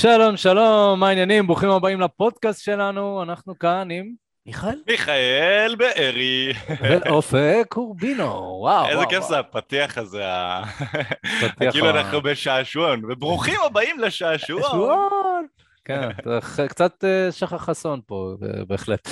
[0.00, 1.46] שלום, שלום, מה העניינים?
[1.46, 4.12] ברוכים הבאים לפודקאסט שלנו, אנחנו כאן עם
[4.46, 4.82] מיכאל.
[4.88, 6.52] מיכאל בארי.
[6.80, 8.24] ואופק קורבינו,
[8.60, 8.88] וואו.
[8.88, 10.24] איזה כיף זה הפתיח הזה,
[11.70, 14.62] כאילו אנחנו בשעשועון, וברוכים הבאים לשעשועון.
[14.62, 15.46] שעשועון.
[15.84, 16.08] כן,
[16.68, 18.36] קצת אה, שחר חסון פה,
[18.68, 19.08] בהחלט.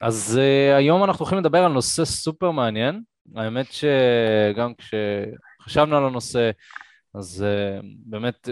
[0.00, 3.02] אז uh, היום אנחנו הולכים לדבר על נושא סופר מעניין.
[3.36, 6.50] האמת שגם כשחשבנו על הנושא,
[7.14, 8.48] אז uh, באמת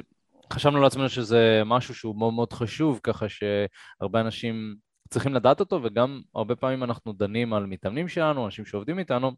[0.52, 4.76] חשבנו לעצמנו שזה משהו שהוא מאוד מאוד חשוב, ככה שהרבה אנשים
[5.10, 9.32] צריכים לדעת אותו, וגם הרבה פעמים אנחנו דנים על מתאמנים שלנו, אנשים שעובדים איתנו,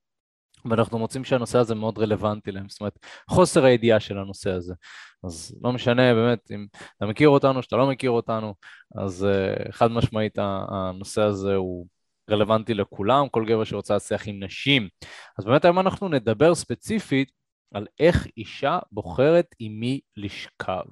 [0.70, 2.98] ואנחנו מוצאים שהנושא הזה מאוד רלוונטי להם, זאת אומרת,
[3.30, 4.74] חוסר הידיעה של הנושא הזה.
[5.24, 8.54] אז לא משנה באמת אם אתה מכיר אותנו, שאתה לא מכיר אותנו,
[8.98, 11.86] אז uh, חד משמעית הנושא הזה הוא
[12.30, 14.88] רלוונטי לכולם, כל גבר שרוצה להצליח עם נשים.
[15.38, 17.37] אז באמת היום אנחנו נדבר ספציפית
[17.74, 20.84] על איך אישה בוחרת עם מי לשכב.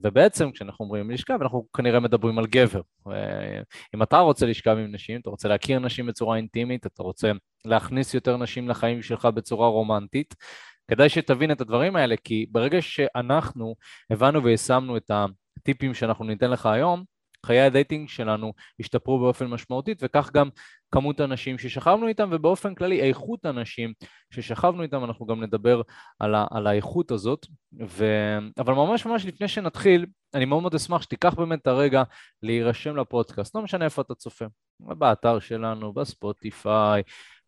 [0.00, 2.80] ובעצם כשאנחנו אומרים לשכב, אנחנו כנראה מדברים על גבר.
[3.94, 7.32] אם אתה רוצה לשכב עם נשים, אתה רוצה להכיר נשים בצורה אינטימית, אתה רוצה
[7.64, 10.34] להכניס יותר נשים לחיים שלך בצורה רומנטית,
[10.90, 13.74] כדאי שתבין את הדברים האלה, כי ברגע שאנחנו
[14.10, 17.04] הבנו ויישמנו את הטיפים שאנחנו ניתן לך היום,
[17.46, 20.48] חיי הדייטינג שלנו השתפרו באופן משמעותית, וכך גם
[20.92, 23.92] כמות הנשים ששכבנו איתם, ובאופן כללי איכות הנשים
[24.30, 25.82] ששכבנו איתם, אנחנו גם נדבר
[26.18, 27.46] על, ה- על האיכות הזאת.
[27.88, 28.04] ו...
[28.58, 32.02] אבל ממש ממש לפני שנתחיל, אני מאוד מאוד אשמח שתיקח באמת את הרגע
[32.42, 34.44] להירשם לפודקאסט, לא משנה איפה אתה צופה,
[34.80, 37.02] באתר שלנו, בספוטיפיי,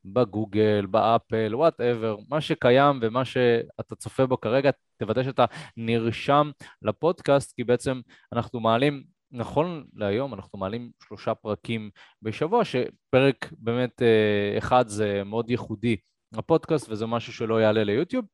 [0.04, 5.44] בגוגל, באפל, whatever, מה שקיים ומה שאתה צופה בו כרגע, תוודא שאתה
[5.77, 6.50] נרשם
[6.82, 8.00] לפודקאסט, כי בעצם
[8.32, 11.91] אנחנו מעלים נכון להיום אנחנו מעלים שלושה פרקים
[12.22, 15.97] בשבוע, שפרק באמת אה, אחד זה מאוד ייחודי
[16.33, 18.24] לפודקאסט וזה משהו שלא יעלה ליוטיוב,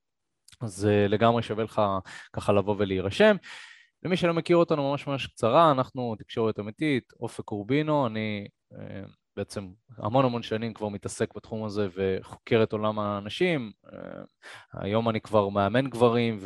[0.60, 1.82] אז אה, לגמרי שווה לך
[2.32, 3.36] ככה לבוא ולהירשם.
[4.02, 9.02] למי שלא מכיר אותנו ממש ממש קצרה, אנחנו תקשורת אמיתית, אופק קורבינו, אני אה,
[9.38, 13.72] בעצם המון המון שנים כבר מתעסק בתחום הזה וחוקר את עולם הנשים.
[13.92, 13.98] אה,
[14.72, 16.38] היום אני כבר מאמן גברים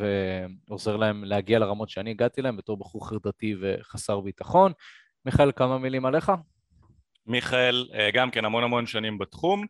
[0.68, 4.72] ועוזר להם להגיע לרמות שאני הגעתי להם בתור בחור חרדתי וחסר ביטחון.
[5.24, 6.32] מיכאל, כמה מילים עליך?
[7.26, 9.66] מיכאל, אה, גם כן המון המון שנים בתחום.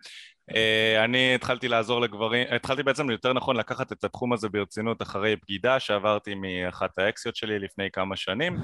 [0.55, 5.37] אה, אני התחלתי לעזור לגברים, התחלתי בעצם יותר נכון לקחת את התחום הזה ברצינות אחרי
[5.37, 8.57] בגידה שעברתי מאחת האקסיות שלי לפני כמה שנים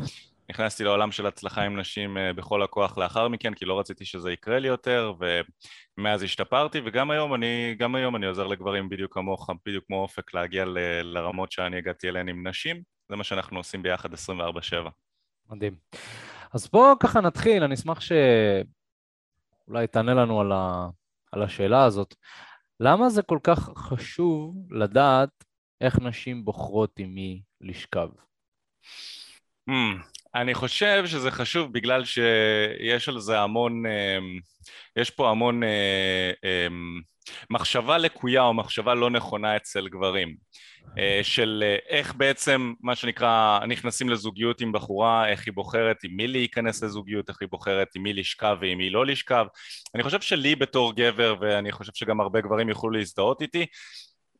[0.50, 4.32] נכנסתי לעולם של הצלחה עם נשים אה, בכל הכוח לאחר מכן, כי לא רציתי שזה
[4.32, 5.12] יקרה לי יותר,
[5.98, 10.34] ומאז השתפרתי, וגם היום אני, גם היום אני עוזר לגברים בדיוק כמוך, בדיוק כמו אופק,
[10.34, 14.16] להגיע ל, לרמות שאני הגעתי אליהן עם נשים, זה מה שאנחנו עושים ביחד 24/7.
[15.50, 15.76] מדהים.
[16.54, 20.88] אז בואו ככה נתחיל, אני אשמח שאולי תענה לנו על, ה...
[21.32, 22.14] על השאלה הזאת.
[22.80, 25.44] למה זה כל כך חשוב לדעת
[25.80, 28.08] איך נשים בוחרות עם מי לשכב?
[29.70, 30.02] Hmm,
[30.34, 34.38] אני חושב שזה חשוב בגלל שיש על זה המון, אמ,
[34.96, 37.00] יש פה המון אה, אמ,
[37.50, 40.36] מחשבה לקויה או מחשבה לא נכונה אצל גברים
[40.98, 46.16] אה, של אה, איך בעצם מה שנקרא נכנסים לזוגיות עם בחורה, איך היא בוחרת עם
[46.16, 49.46] מי להיכנס לזוגיות, איך היא בוחרת עם מי לשכב ועם מי לא לשכב.
[49.94, 53.66] אני חושב שלי בתור גבר, ואני חושב שגם הרבה גברים יוכלו להזדהות איתי,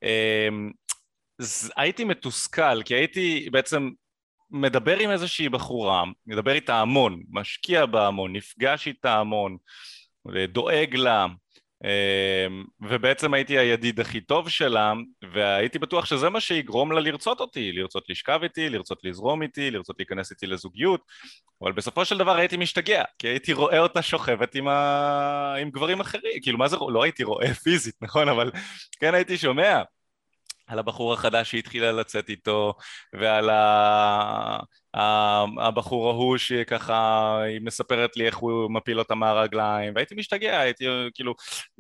[0.03, 0.71] אמ,
[1.77, 3.91] הייתי מתוסכל, כי הייתי בעצם
[4.51, 9.57] מדבר עם איזושהי בחורה, מדבר איתה המון, משקיע בה המון, נפגש איתה המון,
[10.53, 11.27] דואג לה,
[11.85, 14.93] אמ, ובעצם הייתי הידיד הכי טוב שלה,
[15.33, 19.97] והייתי בטוח שזה מה שיגרום לה לרצות אותי, לרצות לשכב איתי, לרצות לזרום איתי, לרצות
[19.99, 21.01] להיכנס איתי לזוגיות,
[21.63, 25.55] אבל בסופו של דבר הייתי משתגע, כי הייתי רואה אותה שוכבת עם, ה...
[25.61, 28.29] עם גברים אחרים, כאילו מה זה, לא הייתי רואה פיזית, נכון?
[28.29, 28.51] אבל
[29.01, 29.83] כן הייתי שומע.
[30.69, 32.75] על הבחור החדש שהתחילה לצאת איתו,
[33.13, 34.59] ועל ה...
[35.59, 40.85] הבחור ההוא שככה, היא מספרת לי איך הוא מפיל אותה מהרגליים, והייתי משתגע, הייתי
[41.15, 41.35] כאילו,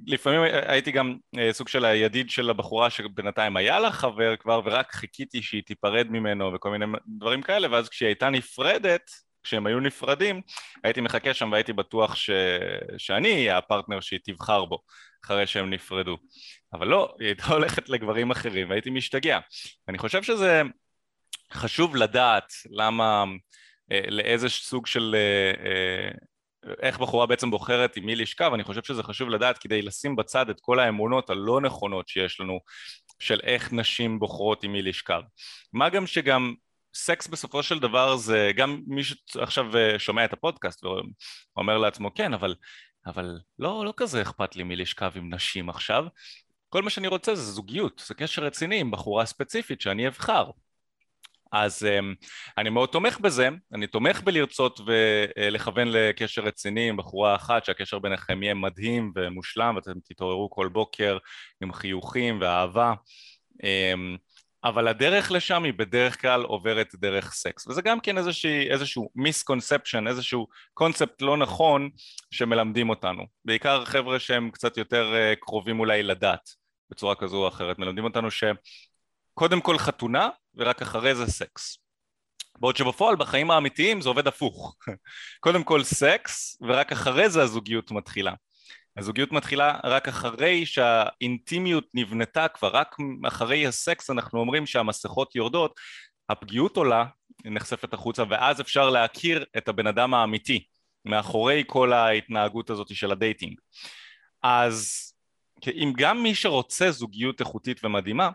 [0.06, 4.92] לפעמים הייתי גם אה, סוג של הידיד של הבחורה שבינתיים היה לה חבר כבר, ורק
[4.92, 9.10] חיכיתי שהיא תיפרד ממנו וכל מיני דברים כאלה, ואז כשהיא הייתה נפרדת,
[9.48, 10.40] כשהם היו נפרדים,
[10.84, 12.30] הייתי מחכה שם והייתי בטוח ש...
[12.98, 14.78] שאני אהיה הפרטנר שהיא תבחר בו
[15.24, 16.16] אחרי שהם נפרדו.
[16.72, 19.38] אבל לא, היא הייתה הולכת לגברים אחרים והייתי משתגע.
[19.88, 20.62] אני חושב שזה
[21.52, 23.24] חשוב לדעת למה,
[23.92, 25.16] אה, לאיזה סוג של...
[25.18, 26.10] אה, אה,
[26.82, 30.50] איך בחורה בעצם בוחרת עם מי לשכב, אני חושב שזה חשוב לדעת כדי לשים בצד
[30.50, 32.58] את כל האמונות הלא נכונות שיש לנו
[33.18, 35.20] של איך נשים בוחרות עם מי לשכב.
[35.72, 36.54] מה גם שגם
[36.94, 39.64] סקס בסופו של דבר זה גם מי שעכשיו
[39.98, 40.84] שומע את הפודקאסט
[41.56, 42.54] ואומר לעצמו כן אבל,
[43.06, 46.04] אבל לא, לא כזה אכפת לי מי לשכב עם נשים עכשיו.
[46.68, 50.50] כל מה שאני רוצה זה זוגיות, זה קשר רציני עם בחורה ספציפית שאני אבחר.
[51.52, 51.86] אז
[52.58, 58.42] אני מאוד תומך בזה, אני תומך בלרצות ולכוון לקשר רציני עם בחורה אחת שהקשר ביניכם
[58.42, 61.18] יהיה מדהים ומושלם ואתם תתעוררו כל בוקר
[61.62, 62.94] עם חיוכים ואהבה
[64.64, 70.08] אבל הדרך לשם היא בדרך כלל עוברת דרך סקס וזה גם כן איזושהי, איזשהו מיסקונספצ'ן,
[70.08, 71.90] איזשהו קונספט לא נכון
[72.30, 73.22] שמלמדים אותנו.
[73.44, 76.50] בעיקר חבר'ה שהם קצת יותר אה, קרובים אולי לדת
[76.90, 77.78] בצורה כזו או אחרת.
[77.78, 81.78] מלמדים אותנו שקודם כל חתונה ורק אחרי זה סקס.
[82.60, 84.76] בעוד שבפועל בחיים האמיתיים זה עובד הפוך.
[85.40, 88.32] קודם כל סקס ורק אחרי זה הזוגיות מתחילה
[88.98, 92.96] הזוגיות מתחילה רק אחרי שהאינטימיות נבנתה כבר, רק
[93.26, 95.74] אחרי הסקס אנחנו אומרים שהמסכות יורדות,
[96.28, 97.04] הפגיעות עולה,
[97.44, 100.64] נחשפת החוצה, ואז אפשר להכיר את הבן אדם האמיתי
[101.04, 103.58] מאחורי כל ההתנהגות הזאת של הדייטינג.
[104.42, 105.08] אז
[105.66, 108.30] אם גם מי שרוצה זוגיות איכותית ומדהימה,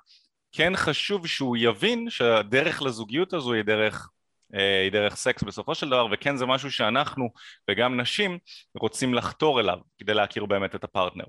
[0.52, 4.10] כן חשוב שהוא יבין שהדרך לזוגיות הזו היא דרך
[4.54, 7.30] היא דרך סקס בסופו של דבר וכן זה משהו שאנחנו
[7.72, 8.38] וגם נשים
[8.78, 11.26] רוצים לחתור אליו כדי להכיר באמת את הפרטנר.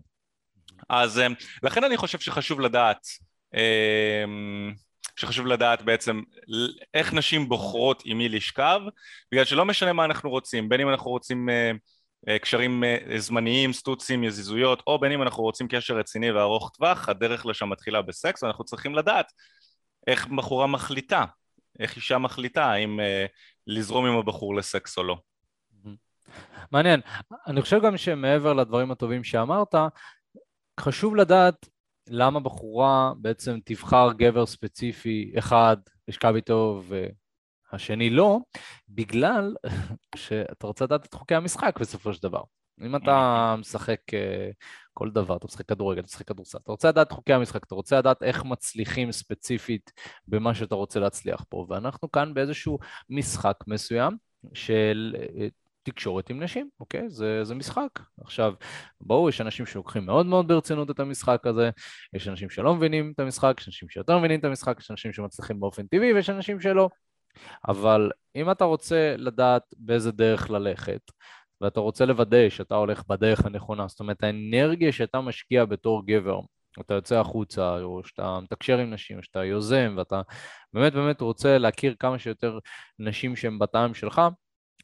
[0.88, 1.26] אז אה,
[1.62, 3.06] לכן אני חושב שחשוב לדעת
[3.54, 4.24] אה,
[5.16, 6.22] שחשוב לדעת בעצם
[6.94, 8.80] איך נשים בוחרות עם מי לשכב
[9.32, 11.48] בגלל שלא משנה מה אנחנו רוצים בין אם אנחנו רוצים
[12.42, 12.84] קשרים
[13.16, 18.02] זמניים, סטוצים, יזיזויות או בין אם אנחנו רוצים קשר רציני וארוך טווח הדרך לשם מתחילה
[18.02, 19.26] בסקס ואנחנו צריכים לדעת
[20.06, 21.24] איך בחורה מחליטה
[21.78, 23.26] איך אישה מחליטה האם אה,
[23.66, 25.16] לזרום עם הבחור לסקס או לא.
[26.72, 27.00] מעניין.
[27.46, 29.74] אני חושב גם שמעבר לדברים הטובים שאמרת,
[30.80, 31.68] חשוב לדעת
[32.08, 35.76] למה בחורה בעצם תבחר גבר ספציפי אחד,
[36.08, 36.82] לשכב איתו
[37.72, 38.38] והשני לא,
[38.88, 39.54] בגלל
[40.16, 42.42] שאתה רוצה לדעת את חוקי המשחק בסופו של דבר.
[42.82, 44.50] אם אתה משחק אה,
[44.92, 47.98] כל דבר, אתה משחק כדורגל, אתה משחק כדורסל, אתה רוצה לדעת חוקי המשחק, אתה רוצה
[47.98, 49.92] לדעת איך מצליחים ספציפית
[50.28, 52.78] במה שאתה רוצה להצליח פה, ואנחנו כאן באיזשהו
[53.10, 54.16] משחק מסוים
[54.54, 55.48] של אה,
[55.84, 57.10] תקשורת עם נשים, אוקיי?
[57.10, 58.00] זה, זה משחק.
[58.20, 58.54] עכשיו,
[59.00, 61.70] ברור, יש אנשים שלוקחים מאוד מאוד ברצינות את המשחק הזה,
[62.14, 65.60] יש אנשים שלא מבינים את המשחק, יש אנשים שיותר מבינים את המשחק, יש אנשים שמצליחים
[65.60, 66.88] באופן טבעי ויש אנשים שלא.
[67.68, 71.00] אבל אם אתה רוצה לדעת באיזה דרך ללכת,
[71.64, 76.40] ואתה רוצה לוודא שאתה הולך בדרך הנכונה, זאת אומרת האנרגיה שאתה משקיע בתור גבר,
[76.80, 80.22] אתה יוצא החוצה, או שאתה מתקשר עם נשים, או שאתה יוזם, ואתה
[80.72, 82.58] באמת באמת רוצה להכיר כמה שיותר
[82.98, 84.22] נשים שהן בטעם שלך,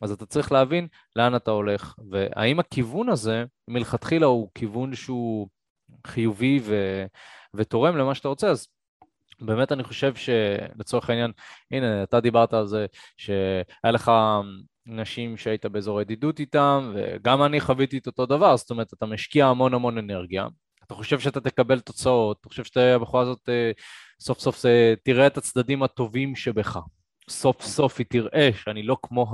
[0.03, 5.49] אז אתה צריך להבין לאן אתה הולך, והאם הכיוון הזה מלכתחילה הוא כיוון שהוא
[6.07, 7.05] חיובי ו...
[7.55, 8.67] ותורם למה שאתה רוצה, אז
[9.41, 11.33] באמת אני חושב שלצורך העניין,
[11.71, 12.87] הנה, אתה דיברת על זה
[13.17, 14.11] שהיה לך
[14.91, 19.47] נשים שהיית באזור ידידות איתם, וגם אני חוויתי את אותו דבר, זאת אומרת, אתה משקיע
[19.47, 20.47] המון המון אנרגיה,
[20.87, 23.71] אתה חושב שאתה תקבל תוצאות, אתה חושב שהבחורה הזאת אה,
[24.21, 24.63] סוף סוף
[25.05, 26.79] תראה את הצדדים הטובים שבך,
[27.29, 29.33] סוף סוף היא תראה שאני לא כמו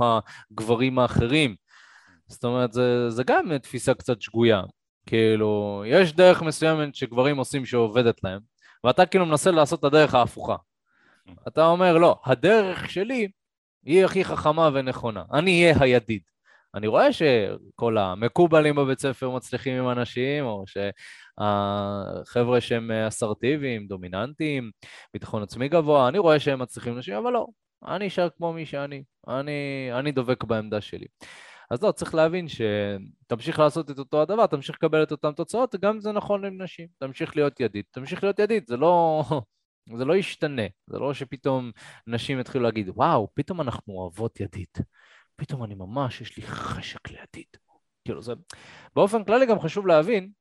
[0.51, 1.55] הגברים האחרים,
[2.27, 4.61] זאת אומרת, זה, זה גם תפיסה קצת שגויה,
[5.05, 8.39] כאילו, יש דרך מסוימת שגברים עושים שעובדת להם,
[8.83, 10.55] ואתה כאילו מנסה לעשות את הדרך ההפוכה.
[11.47, 13.27] אתה אומר, לא, הדרך שלי
[13.87, 15.23] היא הכי חכמה ונכונה.
[15.33, 16.21] אני אהיה הידיד.
[16.75, 20.63] אני רואה שכל המקובלים בבית ספר מצליחים עם אנשים, או
[21.37, 24.71] שהחבר'ה שהם אסרטיביים, דומיננטיים,
[25.13, 27.45] ביטחון עצמי גבוה, אני רואה שהם מצליחים עם נשים, אבל לא,
[27.87, 31.05] אני אשאר כמו מי שאני, אני, אני דבק בעמדה שלי.
[31.71, 35.99] אז לא, צריך להבין שתמשיך לעשות את אותו הדבר, תמשיך לקבל את אותן תוצאות, גם
[35.99, 36.87] זה נכון עם נשים.
[36.99, 39.23] תמשיך להיות ידיד, תמשיך להיות ידיד, זה לא...
[39.97, 41.71] זה לא ישתנה, זה לא שפתאום
[42.07, 44.77] נשים יתחילו להגיד, וואו, פתאום אנחנו אוהבות ידית.
[45.35, 47.57] פתאום אני ממש, יש לי חשק לידית.
[48.05, 48.33] כאילו זה...
[48.95, 50.31] באופן כללי גם חשוב להבין,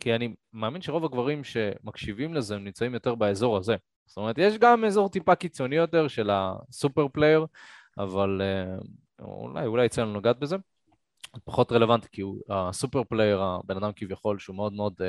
[0.00, 3.76] כי אני מאמין שרוב הגברים שמקשיבים לזה הם נמצאים יותר באזור הזה.
[4.06, 7.46] זאת אומרת, יש גם אזור טיפה קיצוני יותר של ה super player,
[7.98, 8.84] אבל uh,
[9.22, 10.56] אולי, אולי יצא לנו לגעת בזה.
[11.44, 15.04] פחות רלוונטי, כי הוא ה super player, הבן אדם כביכול שהוא מאוד מאוד uh,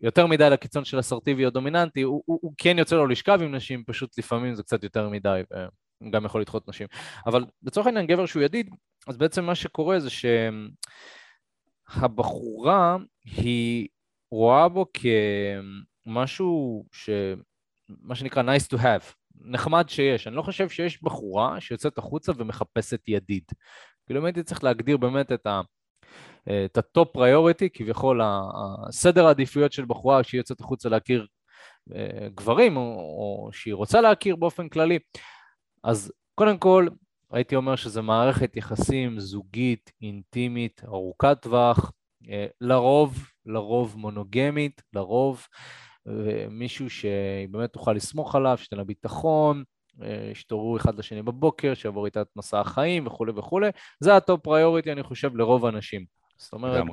[0.00, 3.54] יותר מדי לקיצון של אסרטיבי או דומיננטי, הוא, הוא, הוא כן יוצא לו לשכב עם
[3.54, 6.86] נשים, פשוט לפעמים זה קצת יותר מדי, והוא גם יכול לדחות נשים.
[7.26, 8.70] אבל לצורך העניין גבר שהוא ידיד,
[9.08, 10.08] אז בעצם מה שקורה זה
[11.90, 13.88] שהבחורה היא
[14.30, 14.86] רואה בו
[16.04, 17.10] כמשהו ש...
[17.88, 20.26] מה שנקרא nice to have, נחמד שיש.
[20.26, 23.44] אני לא חושב שיש בחורה שיוצאת החוצה ומחפשת ידיד.
[24.06, 25.60] כאילו אם הייתי צריך להגדיר באמת את ה...
[26.64, 31.26] את ה top priority, כביכול הסדר העדיפויות של בחורה שהיא יוצאת החוצה להכיר
[31.94, 34.98] אה, גברים, או, או שהיא רוצה להכיר באופן כללי.
[35.84, 36.88] אז קודם כל,
[37.32, 41.92] הייתי אומר שזו מערכת יחסים זוגית, אינטימית, ארוכת טווח,
[42.30, 45.46] אה, לרוב, לרוב מונוגמית, לרוב
[46.08, 49.64] אה, מישהו שהיא באמת תוכל לסמוך עליו, שתהיה לה ביטחון,
[50.32, 54.92] ישתורו אחד לשני בבוקר, שיעבור איתה את מסע החיים וכולי וכולי, זה ה top priority,
[54.92, 56.17] אני חושב, לרוב האנשים.
[56.38, 56.84] זאת אומרת,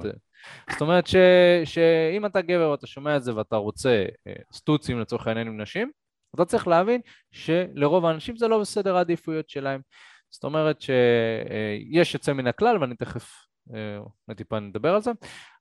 [0.71, 1.15] זאת אומרת ש,
[1.63, 4.05] שאם אתה גבר ואתה שומע את זה ואתה רוצה
[4.53, 5.91] סטוצים לצורך העניין עם נשים,
[6.35, 9.81] אתה צריך להבין שלרוב האנשים זה לא בסדר העדיפויות שלהם.
[10.29, 13.31] זאת אומרת שיש יוצא מן הכלל, ואני תכף
[13.73, 15.11] אה, טיפה נדבר על זה,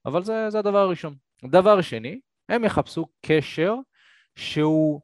[0.05, 1.15] אבל זה, זה הדבר הראשון.
[1.45, 3.75] דבר שני, הם יחפשו קשר
[4.35, 5.01] שהוא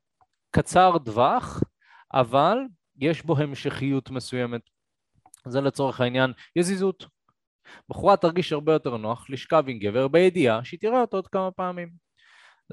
[0.51, 1.63] קצר טווח,
[2.13, 2.57] אבל
[2.97, 4.61] יש בו המשכיות מסוימת.
[5.47, 7.05] זה לצורך העניין יזיזות.
[7.89, 11.89] בחורה תרגיש הרבה יותר נוח לשכב עם גבר בידיעה שהיא תראה אותו עוד כמה פעמים.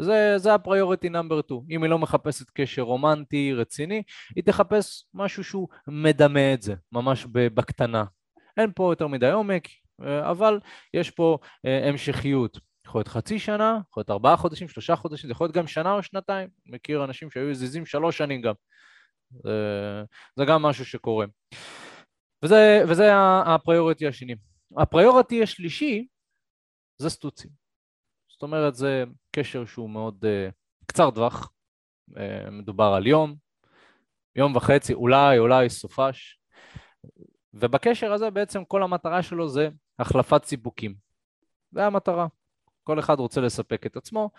[0.01, 1.61] זה, זה ה priority number 2.
[1.71, 4.03] אם היא לא מחפשת קשר רומנטי, רציני,
[4.37, 8.05] היא תחפש משהו שהוא מדמה את זה, ממש בקטנה.
[8.57, 9.69] אין פה יותר מדי עומק,
[10.03, 10.61] אבל
[10.95, 12.59] יש פה אה, המשכיות.
[12.87, 15.93] יכול להיות חצי שנה, יכול להיות ארבעה חודשים, שלושה חודשים, זה יכול להיות גם שנה
[15.93, 16.49] או שנתיים.
[16.67, 18.55] מכיר אנשים שהיו זיזים שלוש שנים גם.
[19.31, 19.51] זה,
[20.37, 21.27] זה גם משהו שקורה.
[22.45, 23.11] וזה, וזה
[23.47, 24.35] ה priority השני.
[24.77, 26.07] ה priority השלישי
[26.99, 27.51] זה סטוצים.
[28.29, 30.53] זאת אומרת, זה קשר שהוא מאוד uh,
[30.87, 31.53] קצר טווח,
[32.11, 33.35] uh, מדובר על יום,
[34.37, 36.41] יום וחצי, אולי, אולי סופש,
[37.55, 40.95] ובקשר הזה בעצם כל המטרה שלו זה החלפת סיפוקים.
[41.73, 42.27] זה המטרה.
[42.85, 44.31] כל אחד רוצה לספק את עצמו,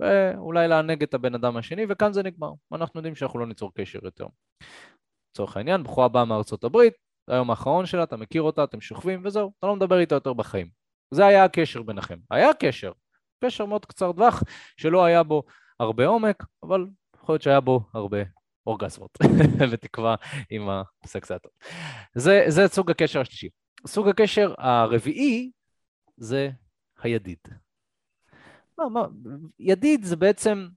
[0.00, 2.50] ואולי לענג את הבן אדם השני, וכאן זה נגמר.
[2.72, 4.26] אנחנו יודעים שאנחנו לא ניצור קשר יותר.
[5.30, 6.94] לצורך העניין, בחורה באה מארצות הברית,
[7.28, 10.68] היום האחרון שלה, אתה מכיר אותה, אתם שוכבים, וזהו, אתה לא מדבר איתה יותר בחיים.
[11.10, 12.18] זה היה הקשר ביניכם.
[12.30, 12.92] היה קשר,
[13.44, 14.42] קשר מאוד קצר טווח,
[14.76, 15.42] שלא היה בו
[15.80, 16.86] הרבה עומק, אבל
[17.22, 18.18] יכול להיות שהיה בו הרבה
[18.66, 19.18] אורגזמות,
[19.72, 20.14] בתקווה
[20.50, 20.68] עם
[21.04, 21.52] הסקס היה טוב.
[22.14, 23.48] זה, זה סוג הקשר השלישי.
[23.86, 25.50] סוג הקשר הרביעי
[26.16, 26.50] זה
[27.02, 27.38] הידיד.
[28.78, 29.06] מה, מה,
[29.58, 30.68] ידיד זה בעצם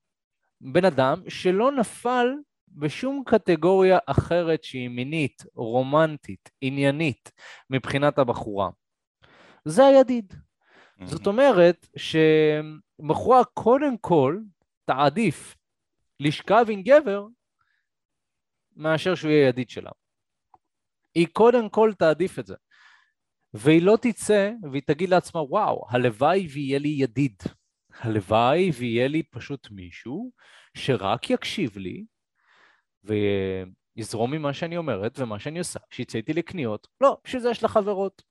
[0.61, 2.27] בן אדם שלא נפל
[2.75, 7.31] בשום קטגוריה אחרת שהיא מינית, רומנטית, עניינית,
[7.69, 8.69] מבחינת הבחורה.
[9.65, 10.33] זה הידיד.
[11.05, 14.37] זאת אומרת שבחורה קודם כל
[14.85, 15.55] תעדיף
[16.19, 17.25] לשכב עם גבר
[18.75, 19.91] מאשר שהוא יהיה ידיד שלה.
[21.15, 22.55] היא קודם כל תעדיף את זה.
[23.53, 27.35] והיא לא תצא והיא תגיד לעצמה, וואו, הלוואי ויהיה לי ידיד.
[27.99, 30.31] הלוואי ויהיה לי פשוט מישהו
[30.77, 32.05] שרק יקשיב לי
[33.03, 36.87] ויזרום ממה שאני אומרת ומה שאני עושה, שיצא איתי לקניות.
[37.01, 38.21] לא, בשביל זה יש לה חברות.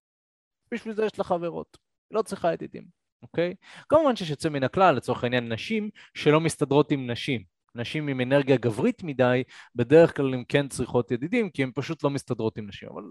[0.74, 1.78] בשביל זה יש לה חברות.
[2.10, 2.84] לא צריכה ידידים,
[3.22, 3.54] אוקיי?
[3.88, 7.42] כמובן שיש יוצא מן הכלל, לצורך העניין נשים שלא מסתדרות עם נשים.
[7.74, 9.42] נשים עם אנרגיה גברית מדי,
[9.74, 12.88] בדרך כלל הן כן צריכות ידידים, כי הן פשוט לא מסתדרות עם נשים.
[12.88, 13.04] אבל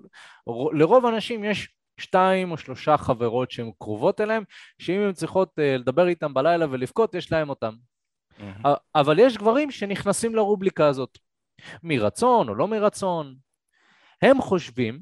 [0.73, 4.43] לרוב הנשים יש שתיים או שלושה חברות שהן קרובות אליהן,
[4.79, 7.71] שאם הן צריכות uh, לדבר איתן בלילה ולבכות, יש להן אותן.
[8.39, 8.69] Mm-hmm.
[8.95, 11.17] אבל יש גברים שנכנסים לרובליקה הזאת,
[11.83, 13.35] מרצון או לא מרצון.
[14.21, 14.99] הם חושבים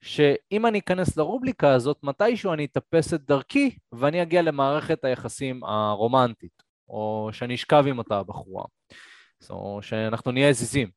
[0.00, 6.62] שאם אני אכנס לרובליקה הזאת, מתישהו אני אטפס את דרכי ואני אגיע למערכת היחסים הרומנטית,
[6.88, 8.64] או שאני אשכב עם אותה בחורה,
[9.50, 10.90] או שאנחנו נהיה זיזים.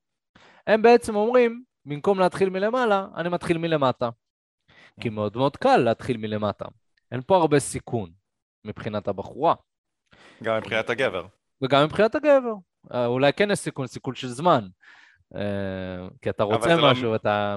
[0.68, 4.10] הם בעצם אומרים, במקום להתחיל מלמעלה, אני מתחיל מלמטה.
[5.02, 6.66] כי מאוד מאוד קל להתחיל מלמטה.
[7.12, 8.12] אין פה הרבה סיכון
[8.66, 9.56] מבחינת הבחורה.
[10.44, 11.26] גם מבחינת הגבר.
[11.62, 12.54] וגם מבחינת הגבר.
[12.94, 14.68] אה, אולי כן יש סיכון, סיכון של זמן.
[15.36, 15.42] אה,
[16.22, 17.16] כי אתה רוצה לא- משהו, לא...
[17.16, 17.56] אתה...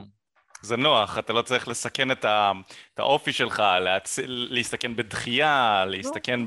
[0.62, 2.52] זה נוח, אתה לא צריך לסכן את, ה,
[2.94, 4.18] את האופי שלך, להצ...
[4.26, 6.46] להסתכן בדחייה, להסתכן לא.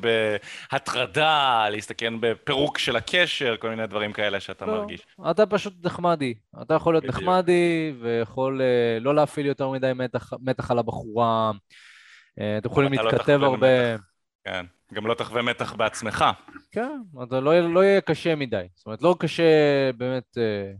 [0.71, 4.73] בהטרדה, להסתכן בפירוק של הקשר, כל מיני דברים כאלה שאתה לא.
[4.73, 5.01] מרגיש.
[5.31, 6.33] אתה פשוט נחמדי.
[6.61, 7.17] אתה יכול להיות בדיוק.
[7.17, 11.51] נחמדי, ויכול uh, לא להפעיל יותר מדי מתח, מתח על הבחורה.
[12.39, 13.95] Uh, אתם יכולים לא להתכתב לא הרבה.
[13.95, 14.10] מתח.
[14.43, 16.25] כן, גם לא תחווה מתח בעצמך.
[16.71, 18.67] כן, אתה לא, לא יהיה קשה מדי.
[18.75, 19.43] זאת אומרת, לא קשה
[19.97, 20.77] באמת uh,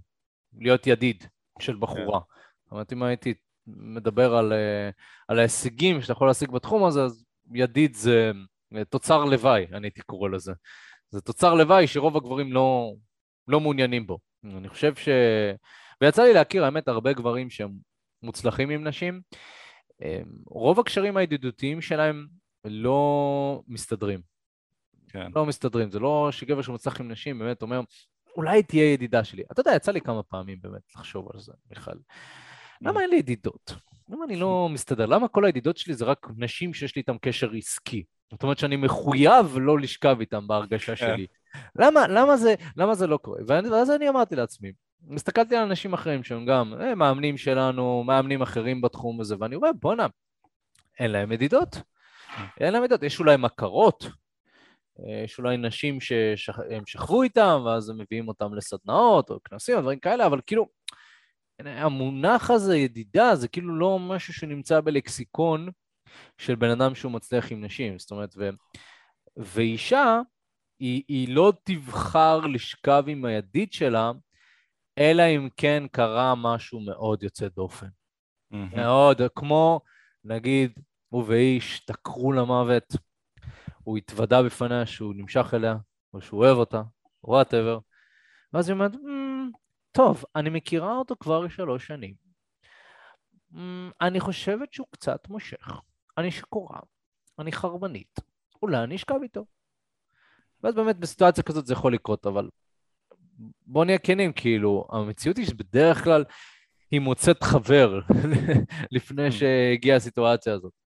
[0.60, 1.24] להיות ידיד
[1.60, 2.20] של בחורה.
[2.20, 2.26] כן.
[2.64, 3.34] זאת אומרת, אם הייתי
[3.68, 4.90] מדבר על, אה,
[5.28, 8.32] על ההישגים שאתה יכול להשיג בתחום הזה, אז ידיד זה
[8.76, 10.54] אה, תוצר לוואי, אני הייתי קורא לזה.
[11.10, 12.94] זה תוצר לוואי שרוב הגברים לא,
[13.48, 14.20] לא מעוניינים בו.
[14.46, 15.10] אני חושב ש...
[16.02, 17.72] ויצא לי להכיר, האמת, הרבה גברים שהם
[18.24, 19.22] מוצלחים עם נשים.
[20.04, 22.28] אה, רוב הקשרים הידידותיים שלהם
[22.66, 24.20] לא מסתדרים.
[25.10, 25.32] כן.
[25.36, 25.92] לא מסתדרים.
[25.92, 27.82] זה לא שגבר שמוצלח עם נשים באמת אומר,
[28.38, 29.44] אולי תהיה ידידה שלי.
[29.52, 31.92] אתה יודע, יצא לי כמה פעמים באמת לחשוב על זה, מיכל.
[32.82, 33.74] למה אין לי ידידות?
[34.10, 35.06] למה אני לא מסתדר?
[35.06, 38.04] למה כל הידידות שלי זה רק נשים שיש לי איתן קשר עסקי?
[38.32, 41.08] זאת אומרת שאני מחויב לא לשכב איתן בהרגשה כן.
[41.08, 41.28] שלי.
[41.76, 43.40] למה, למה, זה, למה זה לא קורה?
[43.48, 44.72] ואז אני אמרתי לעצמי,
[45.16, 49.74] הסתכלתי על אנשים אחרים שהם גם אה, מאמנים שלנו, מאמנים אחרים בתחום הזה, ואני רואה,
[49.74, 50.08] בואנה,
[51.00, 51.82] אין להם ידידות.
[52.60, 53.04] אין להם ידידות.
[53.04, 54.06] יש אולי מכרות,
[55.24, 60.00] יש אולי נשים שהם שכבו איתם, ואז הם מביאים אותם לסדנאות או כנסים או דברים
[60.00, 60.68] כאלה, אבל כאילו,
[61.60, 65.70] המונח הזה, ידידה, זה כאילו לא משהו שנמצא בלקסיקון
[66.38, 68.00] של בן אדם שהוא מצליח עם נשים.
[68.00, 68.50] זאת אומרת, ו...
[69.38, 70.20] ואישה,
[70.80, 74.12] היא, היא לא תבחר לשכב עם הידית שלה,
[74.98, 77.88] אלא אם כן קרה משהו מאוד יוצא דופן.
[77.88, 78.76] Mm-hmm.
[78.76, 79.82] מאוד, כמו,
[80.24, 80.72] נגיד,
[81.12, 82.96] הוא ואיש תקרו למוות,
[83.84, 85.76] הוא התוודה בפניה שהוא נמשך אליה,
[86.14, 86.82] או שהוא אוהב אותה,
[87.24, 87.80] או וואטאבר,
[88.54, 89.58] ואז היא אומרת, mm,
[89.92, 92.14] טוב, אני מכירה אותו כבר שלוש שנים.
[93.54, 93.58] Mm,
[94.02, 95.82] אני חושבת שהוא קצת מושך.
[96.18, 96.80] אני שקורה,
[97.40, 98.20] אני חרבנית,
[98.62, 99.46] אולי אני אשכב איתו.
[100.64, 102.50] ואז באמת בסיטואציה כזאת זה יכול לקרות, אבל
[103.66, 106.24] בוא נהיה כנים, כאילו, המציאות היא שבדרך כלל
[106.92, 108.00] היא מוצאת חבר
[108.92, 109.32] לפני mm.
[109.32, 110.81] שהגיעה הסיטואציה הזאת.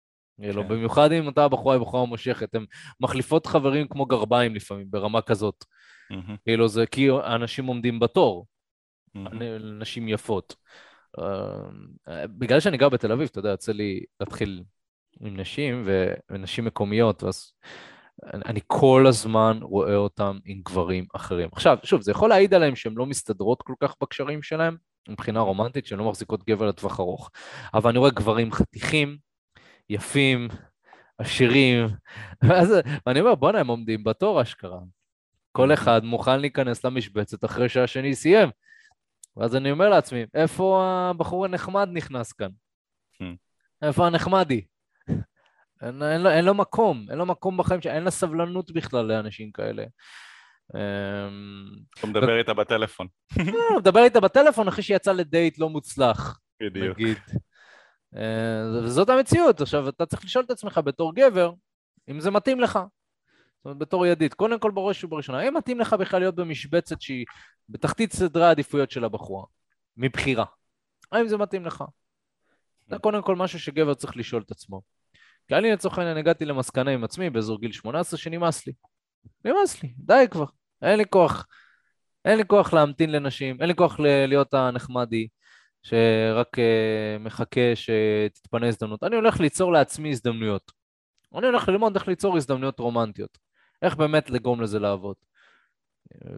[0.63, 0.67] כן.
[0.67, 2.65] במיוחד אם אתה בחורה היא בחורה מושכת, הן
[2.99, 5.65] מחליפות חברים כמו גרביים לפעמים, ברמה כזאת.
[6.43, 8.45] כאילו זה כי אנשים עומדים בתור,
[9.79, 10.55] נשים יפות.
[11.19, 14.63] אה, בגלל שאני גר בתל אביב, אתה יודע, יוצא לי להתחיל
[15.19, 15.87] עם נשים
[16.29, 17.53] ונשים מקומיות, אז
[18.33, 21.49] אני כל הזמן רואה אותם עם גברים אחרים.
[21.51, 24.77] עכשיו, שוב, זה יכול להעיד עליהם שהן לא מסתדרות כל כך בקשרים שלהם,
[25.09, 27.29] מבחינה רומנטית, שהן לא מחזיקות גבר לטווח ארוך,
[27.73, 29.17] אבל אני רואה גברים חתיכים,
[29.91, 30.47] יפים,
[31.17, 31.87] עשירים,
[32.43, 34.79] ואז, ואני אומר, בואנה, הם עומדים בתור אשכרה.
[35.51, 38.49] כל אחד מוכן להיכנס למשבצת אחרי שהשני סיים.
[39.37, 42.49] ואז אני אומר לעצמי, איפה הבחור הנחמד נכנס כאן?
[43.81, 44.65] איפה הנחמדי?
[45.81, 49.83] אין, אין, אין לו מקום, אין לו מקום בחיים, אין לה סבלנות בכלל לאנשים כאלה.
[50.75, 50.79] אמ,
[51.99, 53.07] אתה מדבר איתה בטלפון.
[53.37, 56.39] לא, מדבר איתה בטלפון אחרי שהיא יצאה לדייט לא מוצלח.
[56.63, 56.99] בדיוק.
[56.99, 57.17] נגיד.
[58.17, 59.61] אה, וזאת המציאות.
[59.61, 61.53] עכשיו, אתה צריך לשאול את עצמך בתור גבר,
[62.09, 62.73] אם זה מתאים לך.
[62.73, 64.33] זאת אומרת, בתור ידיד.
[64.33, 67.25] קודם כל, בראש ובראשונה, האם מתאים לך בכלל להיות במשבצת שהיא
[67.69, 69.45] בתחתית סדרי העדיפויות של הבחורה,
[69.97, 70.45] מבחירה?
[71.11, 71.83] האם זה מתאים לך?
[72.87, 74.81] זה קודם כל משהו שגבר צריך לשאול את עצמו.
[75.47, 78.73] כי אני לצורך העניין הגעתי למסקנה עם עצמי באזור גיל 18 שנמאס לי.
[79.45, 80.45] נמאס לי, די כבר.
[80.81, 81.47] אין לי כוח.
[82.25, 85.27] אין לי כוח להמתין לנשים, אין לי כוח להיות הנחמדי
[85.83, 89.03] שרק uh, מחכה שתתפנה הזדמנות.
[89.03, 90.71] אני הולך ליצור לעצמי הזדמנויות.
[91.35, 93.37] אני הולך ללמוד איך ליצור הזדמנויות רומנטיות.
[93.81, 95.15] איך באמת לגרום לזה לעבוד.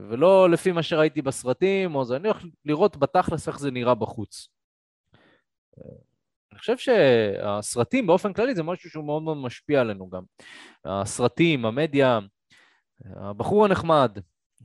[0.09, 4.47] ולא לפי מה שראיתי בסרטים, או זה, אני הולך לראות בתכלס איך זה נראה בחוץ.
[6.51, 10.23] אני חושב שהסרטים באופן כללי זה משהו שהוא מאוד מאוד משפיע עלינו גם.
[10.85, 12.19] הסרטים, המדיה,
[13.05, 14.17] הבחור הנחמד,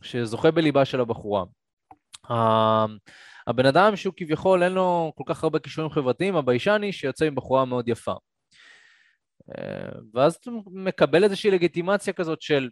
[0.02, 1.44] שזוכה בליבה של הבחורה.
[3.48, 7.64] הבן אדם שהוא כביכול אין לו כל כך הרבה כישורים חברתיים, הביישני שיוצא עם בחורה
[7.64, 8.14] מאוד יפה.
[10.14, 12.70] ואז אתה מקבל איזושהי לגיטימציה כזאת של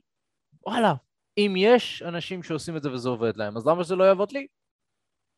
[0.66, 0.94] וואלה,
[1.38, 4.46] אם יש אנשים שעושים את זה וזה עובד להם, אז למה שזה לא יעבוד לי?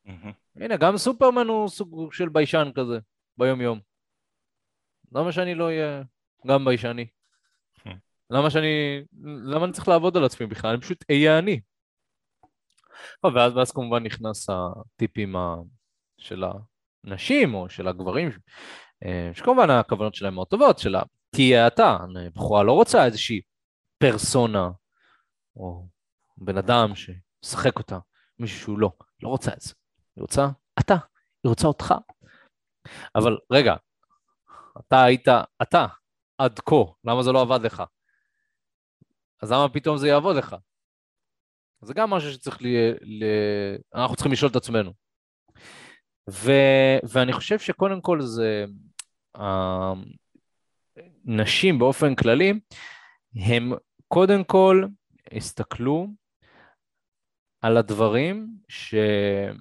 [0.07, 0.33] Mm-hmm.
[0.57, 2.99] הנה, גם סופרמן הוא סוג של ביישן כזה,
[3.37, 3.81] ביום יום.
[5.13, 6.03] למה שאני לא אהיה
[6.47, 7.07] גם ביישני?
[7.79, 7.97] Mm-hmm.
[8.31, 9.03] למה שאני...
[9.23, 10.71] למה אני צריך לעבוד על עצמי בכלל?
[10.71, 11.61] אני פשוט אהיה אני.
[13.25, 15.35] ואז, ואז כמובן נכנס הטיפים
[16.19, 16.45] של
[17.05, 18.31] הנשים או של הגברים,
[19.05, 20.97] אה, שכמובן הכוונות שלהם מאוד טובות, של
[21.31, 21.97] תהיה אתה.
[22.35, 23.41] בחורה לא רוצה איזושהי
[23.99, 24.71] פרסונה
[25.57, 25.89] או
[26.37, 27.99] בן אדם שמשחק אותה,
[28.39, 28.91] מישהו שהוא לא,
[29.23, 29.75] לא רוצה את זה.
[30.17, 30.49] היא רוצה
[30.81, 30.95] אתה,
[31.45, 31.95] היא רוצה אותך.
[33.15, 33.75] אבל רגע,
[34.79, 35.29] אתה היית
[35.63, 35.87] אתה
[36.39, 37.83] עד כה, למה זה לא עבד לך?
[39.43, 40.57] אז למה פתאום זה יעבוד לך?
[41.83, 42.67] זה גם משהו שצריך ל...
[43.01, 43.25] ל...
[43.95, 44.93] אנחנו צריכים לשאול את עצמנו.
[46.31, 46.53] ו...
[47.03, 48.65] ואני חושב שקודם כל זה...
[51.25, 52.61] נשים באופן כללי,
[53.35, 53.73] הם
[54.09, 54.85] קודם כל
[55.33, 56.07] הסתכלו
[57.61, 59.57] על הדברים שסוג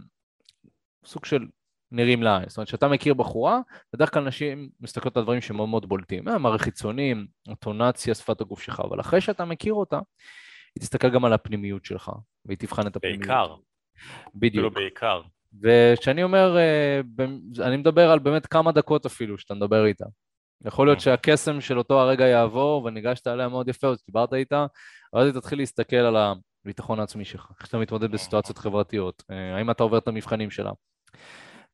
[1.26, 1.46] של
[1.92, 2.50] נראים לעין.
[2.50, 3.60] זאת אומרת, כשאתה מכיר בחורה,
[3.94, 6.28] בדרך כלל נשים מסתכלות על דברים שמאוד מאוד בולטים.
[6.28, 10.00] אה, מראה חיצונים, אוטונציה, שפת הגוף שלך, אבל אחרי שאתה מכיר אותה,
[10.78, 12.12] היא תסתכל גם על הפנימיות שלך,
[12.46, 13.20] והיא תבחן את הפנימיות.
[13.22, 13.56] בעיקר.
[14.36, 14.54] בדיוק.
[14.54, 15.22] כאילו בעיקר.
[15.62, 17.02] וכשאני אומר, אה,
[17.60, 20.06] אני מדבר על באמת כמה דקות אפילו שאתה מדבר איתה.
[20.66, 21.14] יכול להיות אוקיי.
[21.14, 24.66] שהקסם של אותו הרגע יעבור וניגשת עליה מאוד יפה, אז דיברת איתה,
[25.14, 26.16] ואז היא תתחיל להסתכל על
[26.66, 30.72] הביטחון העצמי שלך, איך אתה מתמודד בסיטואציות חברתיות, אה, האם אתה עובר את המבחנים שלה.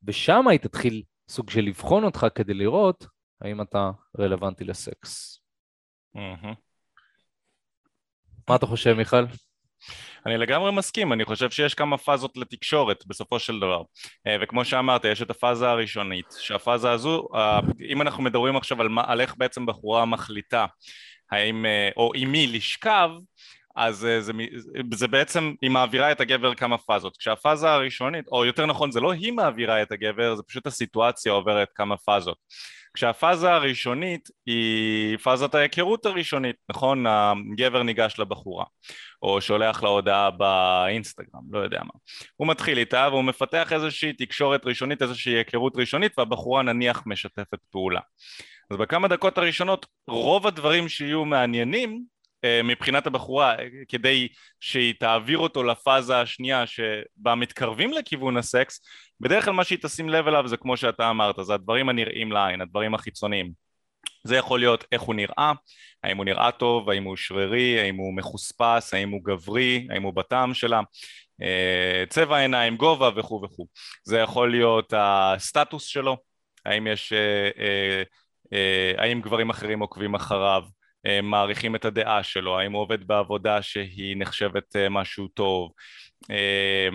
[0.03, 3.07] ושם היא תתחיל סוג של לבחון אותך כדי לראות
[3.41, 5.43] האם אתה רלוונטי לסקס.
[8.49, 9.25] מה אתה חושב, מיכאל?
[10.25, 13.81] אני לגמרי מסכים, אני חושב שיש כמה פאזות לתקשורת בסופו של דבר
[14.27, 18.87] אה, וכמו שאמרת, יש את הפאזה הראשונית שהפאזה הזו, אה, אם אנחנו מדברים עכשיו על,
[18.87, 20.65] מה, על איך בעצם בחורה מחליטה
[21.31, 23.09] האם, אה, או עם מי לשכב
[23.75, 24.31] אז זה, זה,
[24.93, 27.17] זה בעצם, היא מעבירה את הגבר כמה פאזות.
[27.17, 31.69] כשהפאזה הראשונית, או יותר נכון, זה לא היא מעבירה את הגבר, זה פשוט הסיטואציה עוברת
[31.75, 32.37] כמה פאזות.
[32.93, 37.05] כשהפאזה הראשונית היא פאזת ההיכרות הראשונית, נכון?
[37.07, 38.65] הגבר ניגש לבחורה,
[39.21, 41.91] או שולח לה הודעה באינסטגרם, לא יודע מה.
[42.35, 47.99] הוא מתחיל איתה והוא מפתח איזושהי תקשורת ראשונית, איזושהי היכרות ראשונית, והבחורה נניח משתפת פעולה.
[48.71, 52.03] אז בכמה דקות הראשונות רוב הדברים שיהיו מעניינים
[52.63, 53.55] מבחינת הבחורה
[53.87, 54.27] כדי
[54.59, 58.81] שהיא תעביר אותו לפאזה השנייה שבה מתקרבים לכיוון הסקס
[59.19, 62.61] בדרך כלל מה שהיא תשים לב אליו זה כמו שאתה אמרת זה הדברים הנראים לעין
[62.61, 63.63] הדברים החיצוניים
[64.23, 65.51] זה יכול להיות איך הוא נראה,
[66.03, 70.13] האם הוא נראה טוב, האם הוא שרירי, האם הוא מחוספס, האם הוא גברי, האם הוא
[70.13, 70.81] בטעם שלה,
[71.41, 73.67] אה, צבע עיניים, גובה וכו' וכו'.
[74.03, 76.17] זה יכול להיות הסטטוס שלו,
[76.65, 78.03] האם יש, אה,
[78.97, 80.82] האם גברים אחרים עוקבים אחריו, אה,
[81.23, 85.71] מעריכים את הדעה שלו, האם הוא עובד בעבודה שהיא נחשבת אה, משהו טוב,
[86.31, 86.89] אה,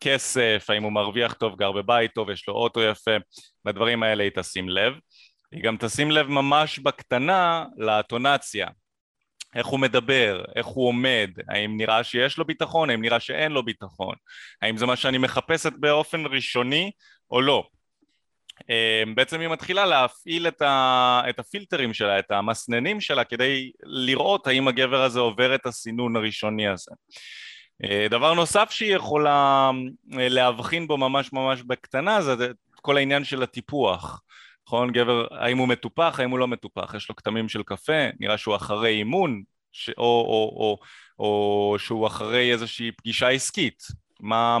[0.00, 3.16] כסף, האם הוא מרוויח טוב, גר בבית טוב, יש לו אוטו יפה,
[3.64, 4.94] לדברים האלה היא תשים לב.
[5.52, 8.68] היא גם תשים לב ממש בקטנה לאטונציה,
[9.54, 13.64] איך הוא מדבר, איך הוא עומד, האם נראה שיש לו ביטחון, האם נראה שאין לו
[13.64, 14.14] ביטחון,
[14.62, 16.90] האם זה מה שאני מחפשת באופן ראשוני
[17.30, 17.64] או לא.
[18.68, 24.46] אמ, בעצם היא מתחילה להפעיל את, ה, את הפילטרים שלה, את המסננים שלה, כדי לראות
[24.46, 26.90] האם הגבר הזה עובר את הסינון הראשוני הזה.
[27.84, 29.70] אה, דבר נוסף שהיא יכולה
[30.18, 32.48] אה, להבחין בו ממש ממש בקטנה זה
[32.82, 34.22] כל העניין של הטיפוח.
[34.66, 34.92] נכון?
[34.92, 38.56] גבר, האם הוא מטופח, האם הוא לא מטופח, יש לו כתמים של קפה, נראה שהוא
[38.56, 39.42] אחרי אימון,
[39.72, 39.90] ש...
[39.90, 40.78] או, או, או,
[41.18, 43.82] או שהוא אחרי איזושהי פגישה עסקית,
[44.20, 44.58] מה,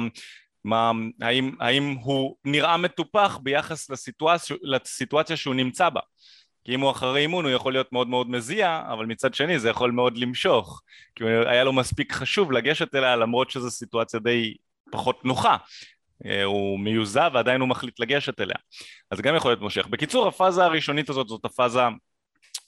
[0.64, 6.00] מה, האם, האם הוא נראה מטופח ביחס לסיטואציה, לסיטואציה שהוא נמצא בה?
[6.64, 9.68] כי אם הוא אחרי אימון הוא יכול להיות מאוד מאוד מזיע אבל מצד שני זה
[9.68, 10.82] יכול מאוד למשוך
[11.14, 14.54] כי היה לו מספיק חשוב לגשת אליה למרות שזו סיטואציה די
[14.90, 15.56] פחות נוחה.
[16.26, 18.56] אה, הוא מיוזע ועדיין הוא מחליט לגשת אליה.
[19.10, 19.86] אז זה גם יכול להיות מושך.
[19.86, 21.80] בקיצור הפאזה הראשונית הזאת זאת הפאזה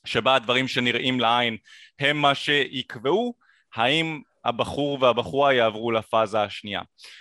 [0.05, 1.57] שבה הדברים שנראים לעין
[1.99, 3.35] הם מה שיקבעו.
[3.75, 6.81] האם הבחור והבחורה יעברו לפאזה השנייה.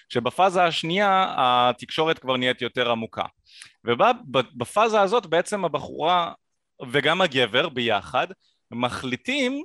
[0.09, 3.25] שבפאזה השנייה התקשורת כבר נהיית יותר עמוקה.
[3.83, 6.33] ובפאזה הזאת בעצם הבחורה
[6.91, 8.27] וגם הגבר ביחד
[8.71, 9.63] מחליטים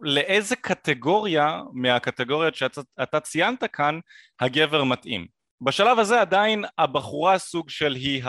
[0.00, 4.00] לאיזה קטגוריה מהקטגוריות שאתה ציינת כאן
[4.40, 5.39] הגבר מתאים.
[5.62, 8.24] בשלב הזה עדיין הבחורה סוג של היא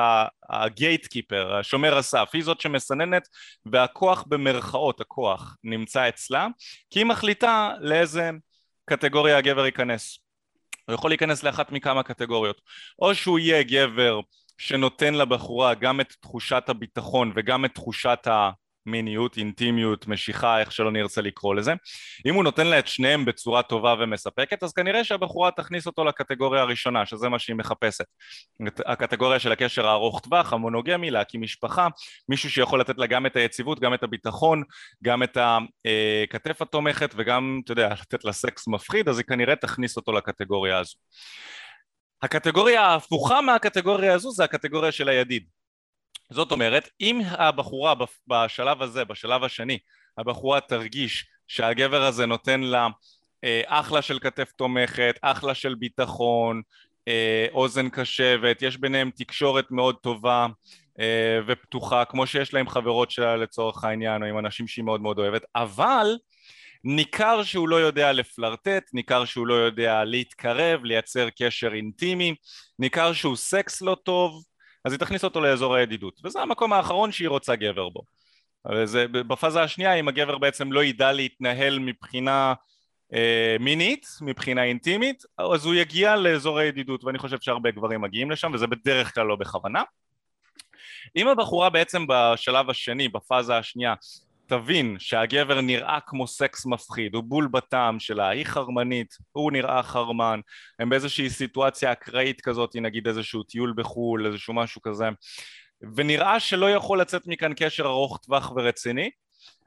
[0.49, 3.27] הגייט קיפר, השומר הסף, היא זאת שמסננת
[3.65, 6.47] והכוח במרכאות, הכוח, נמצא אצלה,
[6.89, 8.29] כי היא מחליטה לאיזה
[8.85, 10.19] קטגוריה הגבר ייכנס.
[10.87, 12.61] הוא יכול להיכנס לאחת מכמה קטגוריות,
[12.99, 14.19] או שהוא יהיה גבר
[14.57, 18.49] שנותן לבחורה גם את תחושת הביטחון וגם את תחושת ה...
[18.85, 21.73] מיניות, אינטימיות, משיכה, איך שלא נרצה לקרוא לזה.
[22.25, 26.61] אם הוא נותן לה את שניהם בצורה טובה ומספקת, אז כנראה שהבחורה תכניס אותו לקטגוריה
[26.61, 28.05] הראשונה, שזה מה שהיא מחפשת.
[28.85, 31.87] הקטגוריה של הקשר הארוך טווח, המונוגמי, להקים משפחה,
[32.29, 34.63] מישהו שיכול לתת לה גם את היציבות, גם את הביטחון,
[35.03, 35.37] גם את
[36.23, 40.79] הכתף התומכת וגם, אתה יודע, לתת לה סקס מפחיד, אז היא כנראה תכניס אותו לקטגוריה
[40.79, 40.95] הזו.
[42.21, 45.60] הקטגוריה ההפוכה מהקטגוריה הזו זה הקטגוריה של הידיד.
[46.31, 47.93] זאת אומרת, אם הבחורה
[48.27, 49.77] בשלב הזה, בשלב השני,
[50.17, 52.87] הבחורה תרגיש שהגבר הזה נותן לה
[53.43, 56.61] אה, אחלה של כתף תומכת, אחלה של ביטחון,
[57.07, 60.47] אה, אוזן קשבת, יש ביניהם תקשורת מאוד טובה
[60.99, 65.19] אה, ופתוחה, כמו שיש להם חברות שלה לצורך העניין, או עם אנשים שהיא מאוד מאוד
[65.19, 66.17] אוהבת, אבל
[66.83, 72.35] ניכר שהוא לא יודע לפלרטט, ניכר שהוא לא יודע להתקרב, לייצר קשר אינטימי,
[72.79, 74.43] ניכר שהוא סקס לא טוב,
[74.85, 78.01] אז היא תכניס אותו לאזור הידידות, וזה המקום האחרון שהיא רוצה גבר בו.
[78.83, 82.53] זה, בפאזה השנייה, אם הגבר בעצם לא ידע להתנהל מבחינה
[83.13, 88.51] אה, מינית, מבחינה אינטימית, אז הוא יגיע לאזור הידידות, ואני חושב שהרבה גברים מגיעים לשם,
[88.53, 89.83] וזה בדרך כלל לא בכוונה.
[91.15, 93.93] אם הבחורה בעצם בשלב השני, בפאזה השנייה,
[94.51, 100.39] תבין שהגבר נראה כמו סקס מפחיד, הוא בול בטעם שלה, היא חרמנית, הוא נראה חרמן,
[100.79, 105.09] הם באיזושהי סיטואציה אקראית כזאת, נגיד איזשהו טיול בחו"ל, איזשהו משהו כזה,
[105.95, 109.09] ונראה שלא יכול לצאת מכאן קשר ארוך טווח ורציני,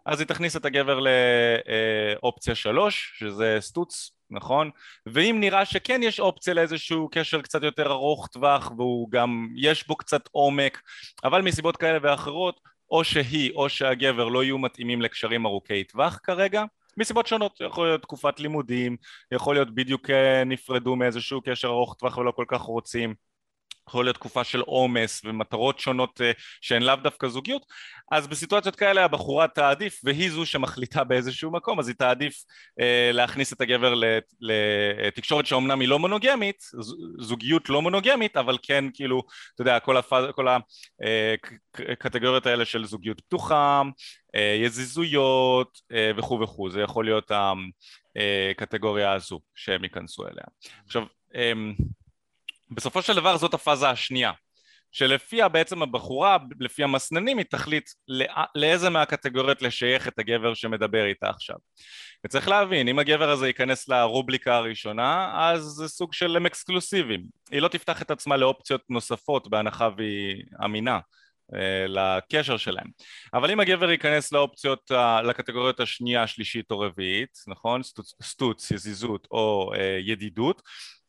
[0.06, 4.70] אז היא תכניס את הגבר לאופציה שלוש, שזה סטוץ, נכון?
[5.06, 9.96] ואם נראה שכן יש אופציה לאיזשהו קשר קצת יותר ארוך טווח והוא גם, יש בו
[9.96, 10.82] קצת עומק,
[11.24, 16.64] אבל מסיבות כאלה ואחרות או שהיא או שהגבר לא יהיו מתאימים לקשרים ארוכי טווח כרגע
[16.96, 18.96] מסיבות שונות, יכול להיות תקופת לימודים,
[19.32, 23.14] יכול להיות בדיוק אה, נפרדו מאיזשהו קשר ארוך טווח ולא כל כך רוצים
[23.88, 26.24] יכול להיות תקופה של עומס ומטרות שונות uh,
[26.60, 27.66] שהן לאו דווקא זוגיות,
[28.12, 33.52] אז בסיטואציות כאלה הבחורה תעדיף, והיא זו שמחליטה באיזשהו מקום, אז היא תעדיף uh, להכניס
[33.52, 33.94] את הגבר
[34.40, 36.64] לתקשורת שאומנם היא לא מונוגמית,
[37.18, 39.22] זוגיות לא מונוגמית, אבל כן כאילו,
[39.54, 40.48] אתה יודע, כל, הפז, כל
[41.74, 43.82] הקטגוריות האלה של זוגיות פתוחה,
[44.36, 47.30] uh, יזיזויות uh, וכו' וכו', זה יכול להיות
[48.50, 50.44] הקטגוריה הזו שהם ייכנסו אליה.
[50.86, 51.82] עכשיו, um,
[52.70, 54.32] בסופו של דבר זאת הפאזה השנייה
[54.94, 61.30] שלפיה בעצם הבחורה, לפי המסננים, היא תחליט לא, לאיזה מהקטגוריות לשייך את הגבר שמדבר איתה
[61.30, 61.56] עכשיו.
[62.26, 67.24] וצריך להבין, אם הגבר הזה ייכנס לרובליקה הראשונה, אז זה סוג של הם אקסקלוסיביים.
[67.50, 70.98] היא לא תפתח את עצמה לאופציות נוספות בהנחה והיא אמינה.
[71.54, 72.86] אה, לקשר שלהם.
[73.34, 74.90] אבל אם הגבר ייכנס לאופציות,
[75.24, 77.82] לקטגוריות השנייה, השלישית או רביעית, נכון?
[77.82, 80.62] סטוץ, סטוץ יזיזות או אה, ידידות,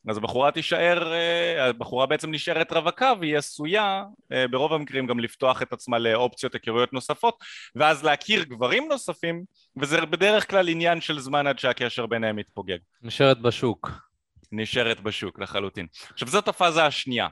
[0.08, 5.62] אז הבחורה תישאר, אה, הבחורה בעצם נשארת רווקה והיא עשויה אה, ברוב המקרים גם לפתוח
[5.62, 9.44] את עצמה לאופציות היכרויות נוספות ואז להכיר גברים נוספים
[9.76, 12.78] וזה בדרך כלל עניין של זמן עד שהקשר ביניהם מתפוגג.
[13.02, 13.90] נשארת בשוק.
[14.52, 15.86] נשארת בשוק לחלוטין.
[16.12, 17.28] עכשיו זאת הפאזה השנייה.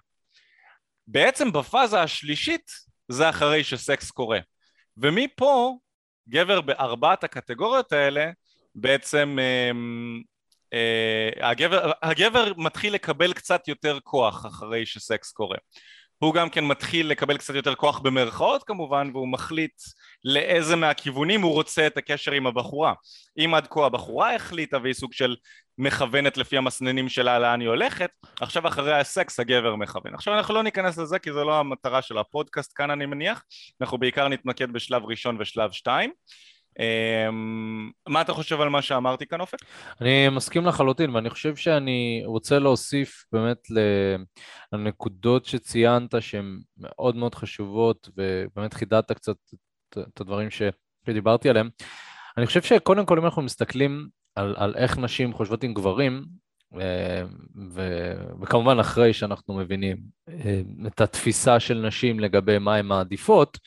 [1.06, 2.70] בעצם בפאזה השלישית
[3.08, 4.38] זה אחרי שסקס קורה
[4.96, 5.72] ומפה
[6.28, 8.30] גבר בארבעת הקטגוריות האלה
[8.74, 10.22] בעצם אמ,
[11.40, 15.56] הגבר, הגבר מתחיל לקבל קצת יותר כוח אחרי שסקס קורה.
[16.18, 19.82] הוא גם כן מתחיל לקבל קצת יותר כוח במרכאות כמובן והוא מחליט
[20.24, 22.92] לאיזה מהכיוונים הוא רוצה את הקשר עם הבחורה.
[23.38, 25.36] אם עד כה הבחורה החליטה והיא סוג של
[25.78, 28.10] מכוונת לפי המסננים שלה לאן היא הולכת
[28.40, 30.14] עכשיו אחרי הסקס הגבר מכוון.
[30.14, 33.42] עכשיו אנחנו לא ניכנס לזה כי זה לא המטרה של הפודקאסט כאן אני מניח.
[33.80, 36.12] אנחנו בעיקר נתמקד בשלב ראשון ושלב שתיים
[38.08, 39.58] מה אתה חושב על מה שאמרתי כאן אופק?
[40.00, 43.58] אני מסכים לחלוטין ואני חושב שאני רוצה להוסיף באמת
[44.72, 49.36] לנקודות שציינת שהן מאוד מאוד חשובות ובאמת חידדת קצת
[49.98, 50.48] את הדברים
[51.06, 51.68] שדיברתי עליהם.
[52.36, 56.24] אני חושב שקודם כל אם אנחנו מסתכלים על, על איך נשים חושבות עם גברים
[56.80, 57.22] אה,
[57.70, 59.96] ו, וכמובן אחרי שאנחנו מבינים
[60.28, 63.58] אה, את התפיסה של נשים לגבי מה הן מעדיפות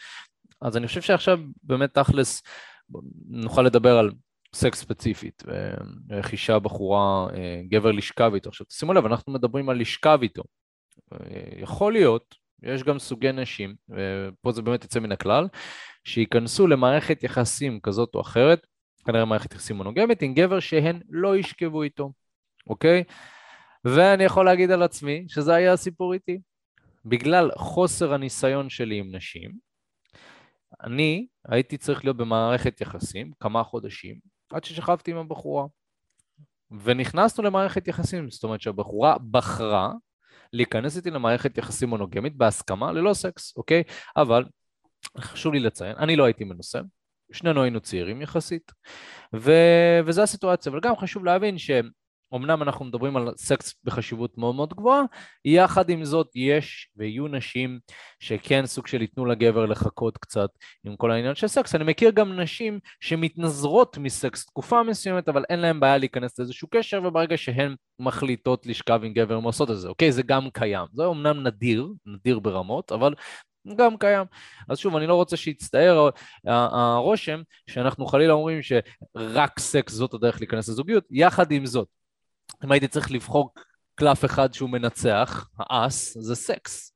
[0.61, 2.41] אז אני חושב שעכשיו באמת תכלס
[3.27, 4.11] נוכל לדבר על
[4.53, 5.43] סקס ספציפית,
[6.09, 8.49] ואיך אישה בחורה, אה, גבר לשכב איתו.
[8.49, 10.43] עכשיו שימו לב, אנחנו מדברים על לשכב איתו.
[11.13, 11.17] אה,
[11.57, 15.47] יכול להיות, יש גם סוגי נשים, ופה זה באמת יצא מן הכלל,
[16.03, 18.67] שייכנסו למערכת יחסים כזאת או אחרת,
[19.05, 22.11] כנראה מערכת יחסים מונוגמית, עם גבר שהן לא ישכבו איתו,
[22.67, 23.03] אוקיי?
[23.85, 26.39] ואני יכול להגיד על עצמי שזה היה הסיפור איתי.
[27.05, 29.51] בגלל חוסר הניסיון שלי עם נשים,
[30.83, 34.19] אני הייתי צריך להיות במערכת יחסים כמה חודשים
[34.53, 35.65] עד ששכבתי עם הבחורה.
[36.83, 39.93] ונכנסנו למערכת יחסים, זאת אומרת שהבחורה בחרה
[40.53, 43.83] להיכנס איתי למערכת יחסים מונוגמית בהסכמה ללא סקס, אוקיי?
[44.17, 44.45] אבל
[45.17, 46.79] חשוב לי לציין, אני לא הייתי מנוסה,
[47.31, 48.71] שנינו היינו צעירים יחסית,
[49.35, 49.51] ו...
[50.05, 51.71] וזו הסיטואציה, אבל גם חשוב להבין ש...
[52.35, 55.01] אמנם אנחנו מדברים על סקס בחשיבות מאוד מאוד גבוהה,
[55.45, 57.79] יחד עם זאת יש ויהיו נשים
[58.19, 60.49] שכן סוג של ייתנו לגבר לחכות קצת
[60.83, 61.75] עם כל העניין של סקס.
[61.75, 67.01] אני מכיר גם נשים שמתנזרות מסקס תקופה מסוימת, אבל אין להן בעיה להיכנס לאיזשהו קשר,
[67.03, 70.11] וברגע שהן מחליטות לשכב עם גבר, הן עושות את זה, אוקיי?
[70.11, 70.85] זה גם קיים.
[70.93, 73.13] זה אמנם נדיר, נדיר ברמות, אבל
[73.75, 74.25] גם קיים.
[74.69, 76.09] אז שוב, אני לא רוצה שיצטער
[76.45, 81.03] הרושם שאנחנו חלילה אומרים שרק סקס זאת הדרך להיכנס לזוגיות.
[81.11, 81.87] יחד עם זאת,
[82.65, 83.53] אם הייתי צריך לבחור
[83.95, 86.93] קלף אחד שהוא מנצח, האס, זה סקס.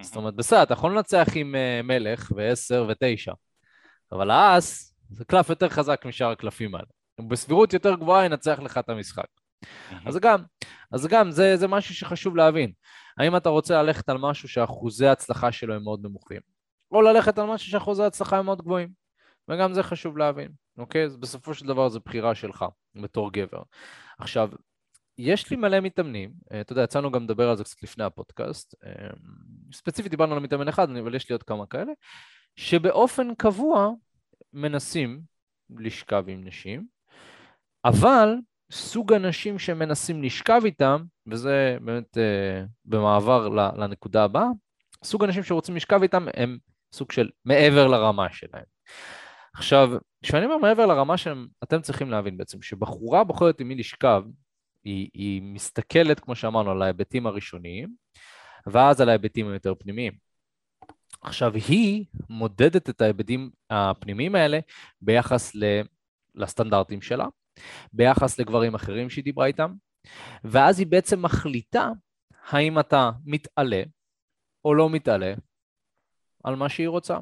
[0.00, 3.32] זאת אומרת, בסדר, אתה יכול לנצח עם uh, מלך ועשר ותשע,
[4.12, 6.86] אבל האס זה קלף יותר חזק משאר הקלפים האלה.
[7.28, 9.26] בסבירות יותר גבוהה ינצח לך את המשחק.
[10.06, 10.42] אז גם,
[10.92, 12.72] אז גם, זה, זה משהו שחשוב להבין.
[13.18, 16.40] האם אתה רוצה ללכת על משהו שאחוזי ההצלחה שלו הם מאוד נמוכים,
[16.90, 18.88] או ללכת על משהו שאחוזי ההצלחה הם מאוד גבוהים.
[19.48, 20.48] וגם זה חשוב להבין,
[20.78, 21.04] אוקיי?
[21.04, 22.64] אז בסופו של דבר זו בחירה שלך
[23.02, 23.62] בתור גבר.
[24.18, 24.50] עכשיו,
[25.18, 28.74] יש לי מלא מתאמנים, אה, אתה יודע, יצאנו גם לדבר על זה קצת לפני הפודקאסט,
[28.86, 28.90] אה,
[29.72, 31.92] ספציפית דיברנו על מתאמן אחד, אבל יש לי עוד כמה כאלה,
[32.56, 33.90] שבאופן קבוע
[34.52, 35.20] מנסים
[35.70, 36.86] לשכב עם נשים,
[37.84, 38.34] אבל
[38.70, 44.46] סוג הנשים שמנסים לשכב איתם, וזה באמת uh, במעבר לנקודה הבאה,
[45.04, 46.58] סוג הנשים שרוצים לשכב איתם הם
[46.92, 48.64] סוג של מעבר לרמה שלהם.
[49.54, 49.90] עכשיו,
[50.22, 54.22] כשאני אומר מעבר לרמה שלהם, אתם צריכים להבין בעצם שבחורה בוחרת עם מי לשכב,
[54.84, 57.94] היא, היא מסתכלת, כמו שאמרנו, על ההיבטים הראשוניים,
[58.66, 60.12] ואז על ההיבטים היותר פנימיים.
[61.20, 64.58] עכשיו, היא מודדת את ההיבטים הפנימיים האלה
[65.00, 65.52] ביחס
[66.34, 67.26] לסטנדרטים שלה,
[67.92, 69.72] ביחס לגברים אחרים שהיא דיברה איתם,
[70.44, 71.90] ואז היא בעצם מחליטה
[72.48, 73.82] האם אתה מתעלה
[74.64, 75.34] או לא מתעלה
[76.44, 77.18] על מה שהיא רוצה.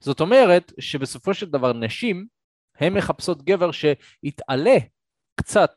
[0.00, 2.26] זאת אומרת שבסופו של דבר נשים,
[2.76, 4.76] הן מחפשות גבר שיתעלה
[5.34, 5.70] קצת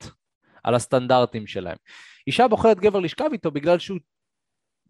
[0.64, 1.78] על הסטנדרטים שלהם.
[2.28, 4.00] אישה בוחרת גבר לשכב איתו בגלל שהוא,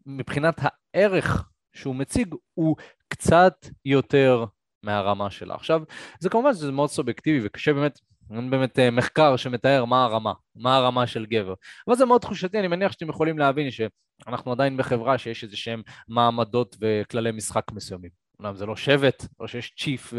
[0.06, 2.76] מבחינת הערך שהוא מציג, הוא
[3.08, 4.46] קצת יותר
[4.84, 5.56] מהרמה שלה.
[5.56, 5.82] עכשיו,
[6.20, 8.00] זה כמובן שזה מאוד סובייקטיבי וקשה באמת,
[8.32, 11.54] אין באמת אה, מחקר שמתאר מה הרמה, מה הרמה של גבר.
[11.88, 15.82] אבל זה מאוד תחושתי, אני מניח שאתם יכולים להבין שאנחנו עדיין בחברה שיש איזה שהם
[16.08, 18.10] מעמדות וכללי משחק מסוימים.
[18.40, 20.14] אומנם זה לא שבט, או שיש chief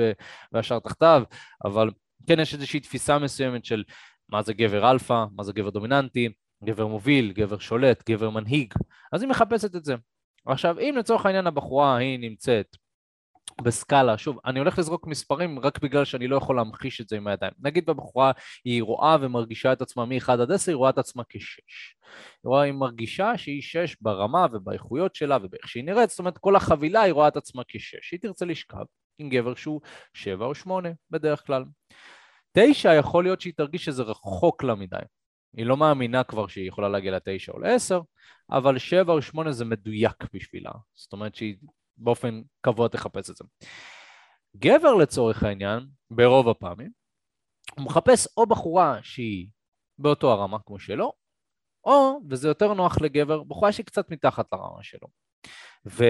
[0.53, 1.23] והשאר תחתיו,
[1.65, 1.91] אבל
[2.27, 3.85] כן יש איזושהי תפיסה מסוימת של
[4.33, 6.29] מה זה גבר אלפא, מה זה גבר דומיננטי,
[6.65, 8.75] גבר מוביל, גבר שולט, גבר מנהיג,
[9.13, 9.95] אז היא מחפשת את זה.
[10.47, 12.77] עכשיו, אם לצורך העניין הבחורה היא נמצאת
[13.63, 17.27] בסקאלה, שוב, אני הולך לזרוק מספרים רק בגלל שאני לא יכול להמחיש את זה עם
[17.27, 17.53] הידיים.
[17.61, 18.33] נגיד בבחורה
[18.65, 21.39] היא רואה ומרגישה את עצמה מ-1 עד 10, היא רואה את עצמה כ-6.
[21.39, 26.57] היא רואה, היא מרגישה שהיא 6 ברמה ובאיכויות שלה ובאיך שהיא נראית, זאת אומרת כל
[26.57, 28.09] החבילה היא רואה את עצמה כ-6.
[28.13, 28.85] היא תרצה לשכב
[29.19, 29.81] עם גבר שהוא
[30.15, 31.65] 7 או 8 בדרך כלל.
[32.53, 34.97] 9 יכול להיות שהיא תרגיש שזה רחוק לה מדי.
[35.57, 38.01] היא לא מאמינה כבר שהיא יכולה להגיע לתשע או לעשר,
[38.51, 40.71] אבל שבע או שמונה זה מדויק בשבילה.
[40.95, 41.57] זאת אומרת שהיא
[41.97, 43.45] באופן קבוע תחפש את זה.
[44.57, 46.91] גבר לצורך העניין, ברוב הפעמים,
[47.77, 49.49] הוא מחפש או בחורה שהיא
[49.99, 51.13] באותו הרמה כמו שלו,
[51.85, 55.09] או, וזה יותר נוח לגבר, בחורה שהיא קצת מתחת לרמה שלו.
[55.87, 56.05] ו,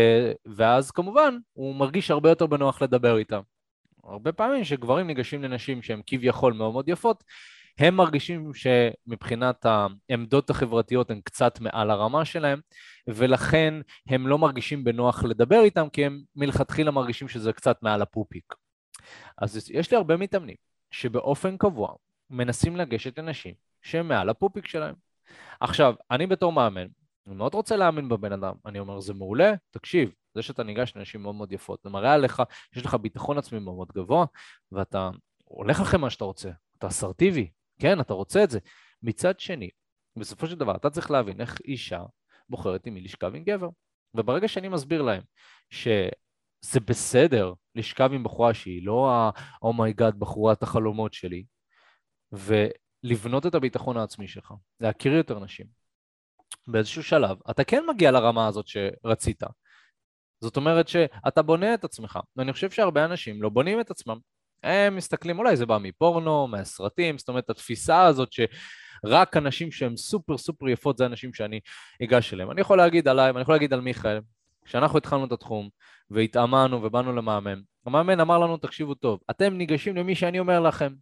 [0.56, 3.40] ואז כמובן הוא מרגיש הרבה יותר בנוח לדבר איתה.
[4.04, 7.24] הרבה פעמים שגברים ניגשים לנשים שהן כביכול מאוד מאוד יפות,
[7.78, 12.60] הם מרגישים שמבחינת העמדות החברתיות הן קצת מעל הרמה שלהם,
[13.06, 13.74] ולכן
[14.08, 18.54] הם לא מרגישים בנוח לדבר איתם, כי הם מלכתחילה מרגישים שזה קצת מעל הפופיק.
[19.38, 20.56] אז יש לי הרבה מתאמנים
[20.90, 21.94] שבאופן קבוע
[22.30, 24.94] מנסים לגשת לנשים שהם מעל הפופיק שלהם.
[25.60, 26.86] עכשיו, אני בתור מאמן,
[27.26, 31.22] אני מאוד רוצה להאמין בבן אדם, אני אומר, זה מעולה, תקשיב, זה שאתה ניגש לנשים
[31.22, 32.42] מאוד מאוד יפות, זה מראה עליך,
[32.76, 34.26] יש לך ביטחון עצמי מאוד מאוד גבוה,
[34.72, 35.10] ואתה
[35.44, 38.58] הולך אחרי מה שאתה רוצה, אתה אסרטיבי, כן, אתה רוצה את זה.
[39.02, 39.70] מצד שני,
[40.16, 42.02] בסופו של דבר, אתה צריך להבין איך אישה
[42.48, 43.68] בוחרת עם מי לשכב עם גבר.
[44.14, 45.22] וברגע שאני מסביר להם
[45.70, 51.44] שזה בסדר לשכב עם בחורה שהיא לא ה-אומייגאד, oh בחורת החלומות שלי,
[52.32, 55.66] ולבנות את הביטחון העצמי שלך, להכיר יותר נשים.
[56.66, 59.42] באיזשהו שלב, אתה כן מגיע לרמה הזאת שרצית.
[60.42, 64.16] זאת אומרת שאתה בונה את עצמך, ואני חושב שהרבה אנשים לא בונים את עצמם.
[64.62, 70.38] הם מסתכלים, אולי זה בא מפורנו, מהסרטים, זאת אומרת, התפיסה הזאת שרק אנשים שהם סופר
[70.38, 71.60] סופר יפות זה אנשים שאני
[72.02, 72.50] אגש אליהם.
[72.50, 74.20] אני יכול להגיד עליי, ואני יכול להגיד על מיכאל,
[74.64, 75.68] כשאנחנו התחלנו את התחום
[76.10, 80.92] והתאמנו ובאנו למאמן, המאמן אמר לנו, תקשיבו טוב, אתם ניגשים למי שאני אומר לכם,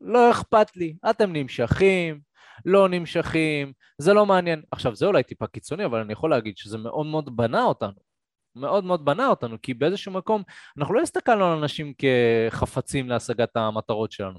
[0.00, 2.20] לא אכפת לי, אתם נמשכים,
[2.64, 4.62] לא נמשכים, זה לא מעניין.
[4.70, 8.07] עכשיו, זה אולי טיפה קיצוני, אבל אני יכול להגיד שזה מאוד מאוד בנה אותנו.
[8.56, 10.42] מאוד מאוד בנה אותנו, כי באיזשהו מקום
[10.78, 14.38] אנחנו לא הסתכלנו על אנשים כחפצים להשגת המטרות שלנו.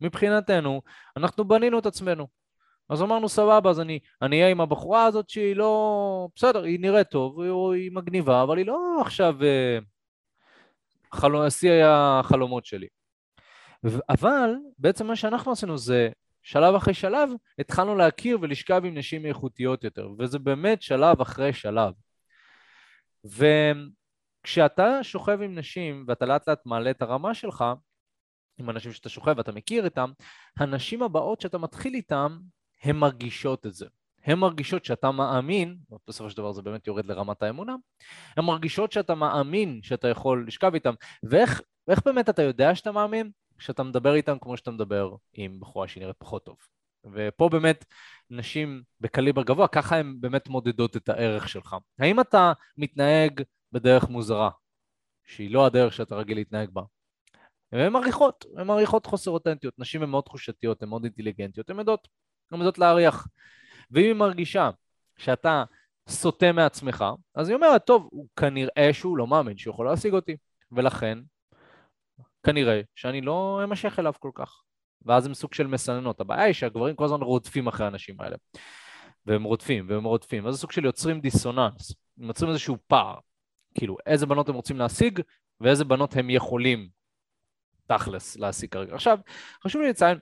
[0.00, 0.82] מבחינתנו,
[1.16, 2.26] אנחנו בנינו את עצמנו.
[2.88, 6.28] אז אמרנו, סבבה, אז אני אהיה עם הבחורה הזאת שהיא לא...
[6.36, 7.40] בסדר, היא נראית טוב,
[7.72, 9.44] היא מגניבה, אבל היא לא עכשיו...
[9.44, 9.78] אה,
[11.14, 12.86] חלום, שיא החלומות שלי.
[14.08, 16.08] אבל בעצם מה שאנחנו עשינו זה
[16.42, 21.92] שלב אחרי שלב התחלנו להכיר ולשכב עם נשים איכותיות יותר, וזה באמת שלב אחרי שלב.
[23.24, 27.64] וכשאתה שוכב עם נשים ואתה לאט לאט מעלה את הרמה שלך,
[28.58, 30.10] עם אנשים שאתה שוכב ואתה מכיר איתם,
[30.58, 32.38] הנשים הבאות שאתה מתחיל איתם,
[32.82, 33.86] הן מרגישות את זה.
[34.24, 35.76] הן מרגישות שאתה מאמין,
[36.08, 37.76] בסופו של דבר זה באמת יורד לרמת האמונה,
[38.36, 41.62] הן מרגישות שאתה מאמין שאתה יכול לשכב איתם, ואיך
[42.04, 43.30] באמת אתה יודע שאתה מאמין?
[43.58, 46.56] כשאתה מדבר איתם כמו שאתה מדבר עם בחורה שנראית פחות טוב.
[47.12, 47.84] ופה באמת
[48.30, 51.76] נשים בקליבר גבוה, ככה הן באמת מודדות את הערך שלך.
[51.98, 54.50] האם אתה מתנהג בדרך מוזרה,
[55.24, 56.82] שהיא לא הדרך שאתה רגיל להתנהג בה?
[57.72, 59.74] והן מעריכות, הן מעריכות חוסר אותנטיות.
[59.78, 62.08] נשים הן מאוד תחושתיות, הן מאוד אינטליגנטיות, הן יודעות,
[62.50, 63.28] הן יודעות להריח.
[63.90, 64.70] ואם היא מרגישה
[65.18, 65.64] שאתה
[66.08, 70.36] סוטה מעצמך, אז היא אומרת, טוב, הוא כנראה שהוא לא מאמין שהוא יכול להשיג אותי,
[70.72, 71.18] ולכן
[72.42, 74.62] כנראה שאני לא אמשך אליו כל כך.
[75.06, 76.20] ואז הם סוג של מסננות.
[76.20, 78.36] הבעיה היא שהגברים כל הזמן רודפים אחרי האנשים האלה.
[79.26, 80.46] והם רודפים, והם רודפים.
[80.46, 81.94] אז זה סוג של יוצרים דיסוננס.
[82.20, 83.18] הם יוצרים איזשהו פער.
[83.74, 85.20] כאילו, איזה בנות הם רוצים להשיג,
[85.60, 86.88] ואיזה בנות הם יכולים,
[87.86, 88.94] תכלס, להשיג כרגע.
[88.94, 89.18] עכשיו,
[89.64, 90.18] חשוב לי לציין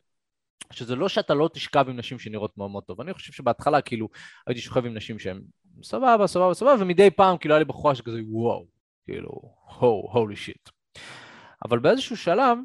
[0.73, 3.01] שזה לא שאתה לא תשכב עם נשים שנראות מאוד מאוד טוב.
[3.01, 4.09] אני חושב שבהתחלה, כאילו,
[4.47, 5.41] הייתי שוכב עם נשים שהן
[5.83, 8.67] סבבה, סבבה, סבבה, ומדי פעם, כאילו, היה לי בחורה שכזה, וואו,
[9.05, 9.31] כאילו,
[9.79, 10.69] הו, הולי שיט.
[11.65, 12.59] אבל באיזשהו שלב,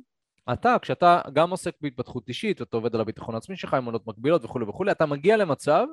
[0.54, 4.66] אתה, כשאתה גם עוסק בהתפתחות אישית, ואתה עובד על הביטחון העצמי שלך, אמונות מקבילות וכולי
[4.66, 5.86] וכולי, אתה מגיע למצב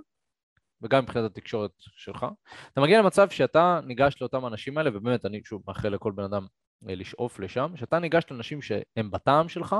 [0.82, 2.26] וגם מבחינת התקשורת שלך,
[2.72, 6.46] אתה מגיע למצב שאתה ניגש לאותם אנשים האלה, ובאמת, אני שוב מאחל לכל בן אדם
[6.88, 9.76] אה, לשאוף לשם, שאתה ניגש לאנשים שהם בטעם שלך,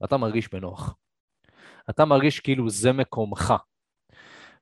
[0.00, 0.96] ואתה מרגיש בנוח.
[1.90, 3.54] אתה מרגיש כאילו זה מקומך.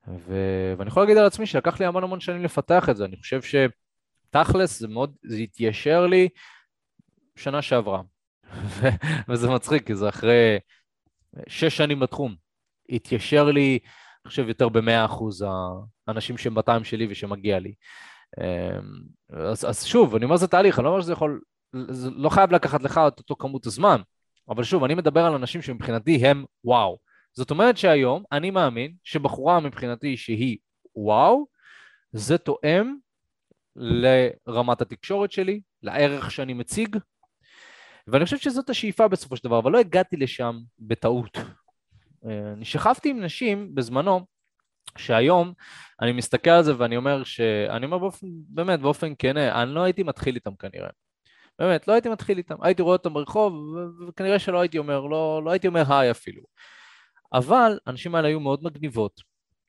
[0.07, 0.33] ו...
[0.77, 3.41] ואני יכול להגיד על עצמי שלקח לי המון המון שנים לפתח את זה, אני חושב
[3.41, 6.29] שתכלס זה מאוד, זה התיישר לי
[7.35, 8.01] שנה שעברה.
[9.29, 10.59] וזה מצחיק, כי זה אחרי
[11.47, 12.35] שש שנים בתחום.
[12.89, 13.79] התיישר לי,
[14.25, 15.45] אני חושב, יותר במאה אחוז
[16.07, 17.73] האנשים שהם בטעם שלי ושמגיע לי.
[18.39, 21.41] אמ, אז, אז שוב, אני אומר זה תהליך, אני לא אומר שזה יכול,
[21.89, 24.01] זה לא חייב לקחת לך את אותו כמות הזמן,
[24.49, 26.97] אבל שוב, אני מדבר על אנשים שמבחינתי הם וואו.
[27.33, 30.57] זאת אומרת שהיום אני מאמין שבחורה מבחינתי שהיא
[30.95, 31.47] וואו,
[32.11, 32.95] זה תואם
[33.75, 36.97] לרמת התקשורת שלי, לערך שאני מציג,
[38.11, 41.37] ואני חושב שזאת השאיפה בסופו של דבר, אבל לא הגעתי לשם בטעות.
[42.25, 44.25] אה, אני שכבתי עם נשים בזמנו,
[44.97, 45.53] שהיום
[46.01, 47.39] אני מסתכל על זה ואני אומר ש...
[47.69, 50.89] אני אומר באופן, באמת, באופן כן, אני לא הייתי מתחיל איתם כנראה.
[51.59, 52.55] באמת, לא הייתי מתחיל איתם.
[52.61, 53.53] הייתי רואה אותם ברחוב,
[54.07, 56.41] וכנראה שלא הייתי אומר, לא, לא הייתי אומר היי אפילו.
[57.33, 59.21] אבל האנשים האלה היו מאוד מגניבות.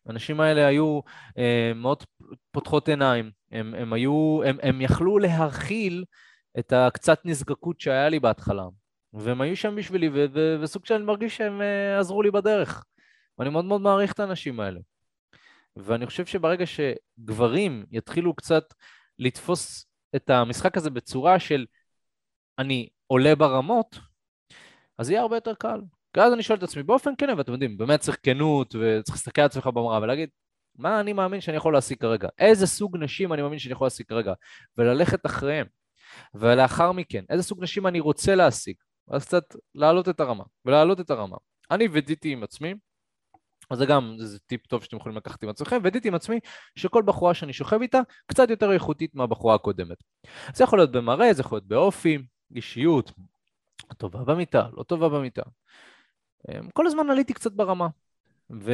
[0.06, 1.00] האנשים האלה היו
[1.38, 2.02] אה, מאוד
[2.50, 3.30] פותחות עיניים.
[3.52, 6.04] הם, הם היו, הם, הם יכלו להכיל
[6.58, 8.64] את הקצת נזקקות שהיה לי בהתחלה.
[9.12, 12.84] והם היו שם בשבילי, ו- ו- וסוג שאני מרגיש שהם uh, עזרו לי בדרך.
[13.38, 14.80] ואני מאוד מאוד מעריך את האנשים האלה.
[15.76, 18.64] ואני חושב שברגע שגברים יתחילו קצת
[19.18, 19.86] לתפוס
[20.16, 21.66] את המשחק הזה בצורה של
[22.58, 23.98] אני עולה ברמות,
[24.98, 25.80] אז יהיה הרבה יותר קל.
[26.12, 29.40] כי אז אני שואל את עצמי, באופן כן, ואתם יודעים, באמת צריך כנות, וצריך להסתכל
[29.40, 30.28] על עצמך במראה ולהגיד,
[30.74, 32.28] מה אני מאמין שאני יכול להשיג כרגע?
[32.38, 34.32] איזה סוג נשים אני מאמין שאני יכול להשיג כרגע?
[34.78, 35.66] וללכת אחריהם.
[36.34, 38.76] ולאחר מכן, איזה סוג נשים אני רוצה להשיג?
[39.08, 39.44] אז קצת
[39.74, 41.36] להעלות את הרמה, ולהעלות את הרמה.
[41.70, 42.74] אני ודיתי עם עצמי,
[43.70, 46.40] אז זה גם, זה טיפ טוב שאתם יכולים לקחת עם עצמכם, ודיתי עם עצמי
[46.76, 49.96] שכל בחורה שאני שוכב איתה קצת יותר איכותית מהבחורה הקודמת.
[50.54, 52.18] זה יכול להיות במראה, זה יכול להיות באופי,
[52.54, 53.12] אישיות,
[53.98, 55.42] טובה במיטה, לא טובה במיטה.
[56.48, 57.88] אמ, כל הזמן עליתי קצת ברמה.
[58.50, 58.72] ו...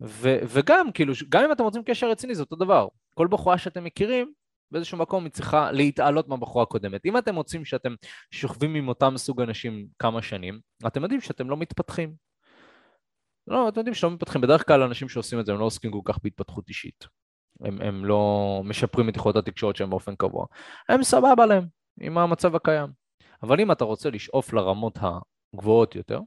[0.00, 0.36] ו...
[0.48, 2.88] וגם, כאילו, גם אם אתם רוצים קשר רציני, זה אותו דבר.
[3.14, 4.32] כל בחורה שאתם מכירים,
[4.70, 7.06] באיזשהו מקום היא צריכה להתעלות מהבחורה הקודמת.
[7.06, 7.94] אם אתם רוצים שאתם
[8.30, 12.14] שוכבים עם אותם סוג אנשים כמה שנים, אתם יודעים שאתם לא מתפתחים.
[13.46, 14.40] לא, אתם יודעים שלא מתפתחים.
[14.40, 17.06] בדרך כלל אנשים שעושים את זה הם לא עוסקים כל כך בהתפתחות אישית.
[17.60, 20.46] הם, הם לא משפרים את יכולות התקשורת שלהם באופן קבוע.
[20.88, 21.66] הם סבבה להם
[22.00, 22.88] עם המצב הקיים.
[23.42, 24.98] אבל אם אתה רוצה לשאוף לרמות
[25.54, 26.20] הגבוהות יותר,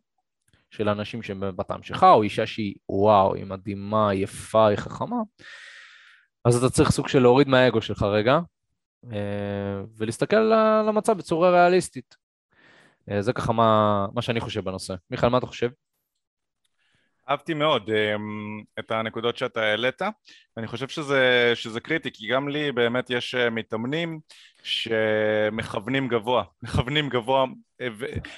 [0.72, 5.18] של אנשים שהם בטעם שלך, או אישה שהיא וואו, היא מדהימה, יפה, היא חכמה,
[6.50, 8.39] אז אתה צריך סוג של להוריד מהאגו שלך רגע,
[9.12, 12.16] אה, ולהסתכל על המצב בצורה ריאליסטית.
[13.12, 14.93] אה, זה ככה מה, מה שאני חושב בנושא.
[15.10, 15.70] מיכאל, מה אתה חושב?
[17.30, 18.16] אהבתי מאוד אה,
[18.80, 20.02] את הנקודות שאתה העלית,
[20.58, 24.20] אני חושב שזה, שזה קריטי, כי גם לי באמת יש מתאמנים
[24.64, 27.45] שמכוונים גבוה, מכוונים גבוה,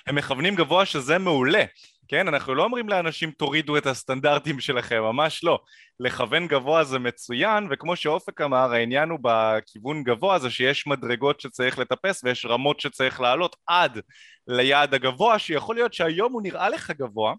[0.07, 1.63] הם מכוונים גבוה שזה מעולה,
[2.11, 2.27] כן?
[2.27, 5.59] אנחנו לא אומרים לאנשים תורידו את הסטנדרטים שלכם, ממש לא.
[5.99, 11.79] לכוון גבוה זה מצוין, וכמו שאופק אמר, העניין הוא בכיוון גבוה זה שיש מדרגות שצריך
[11.79, 13.99] לטפס ויש רמות שצריך לעלות עד
[14.47, 17.33] ליעד הגבוה, שיכול להיות שהיום הוא נראה לך גבוה,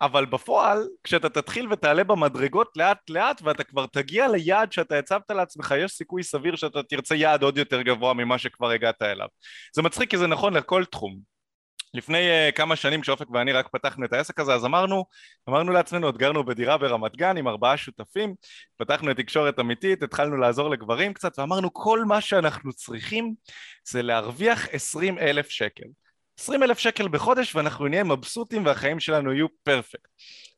[0.00, 5.74] אבל בפועל, כשאתה תתחיל ותעלה במדרגות לאט לאט ואתה כבר תגיע ליעד שאתה הצבת לעצמך,
[5.78, 9.28] יש סיכוי סביר שאתה תרצה יעד עוד יותר גבוה ממה שכבר הגעת אליו.
[9.74, 11.35] זה מצחיק כי זה נכון לכל תחום.
[11.94, 15.04] לפני uh, כמה שנים כשאופק ואני רק פתחנו את העסק הזה אז אמרנו,
[15.48, 18.34] אמרנו לעצמנו, עוד גרנו בדירה ברמת גן עם ארבעה שותפים,
[18.76, 23.34] פתחנו את תקשורת אמיתית, התחלנו לעזור לגברים קצת ואמרנו כל מה שאנחנו צריכים
[23.88, 25.86] זה להרוויח עשרים אלף שקל.
[26.38, 30.08] עשרים אלף שקל בחודש ואנחנו נהיה מבסוטים והחיים שלנו יהיו פרפקט.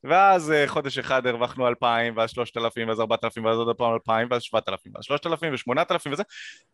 [0.04, 3.92] ואז אה, חודש אחד הרווחנו אלפיים, ואז שלושת אלפים, ואז ארבעת אלפים, ואז עוד פעם
[3.92, 6.22] אלפיים, ואז שבעת אלפים, ואז שלושת אלפים ושמונת אלפים וזה.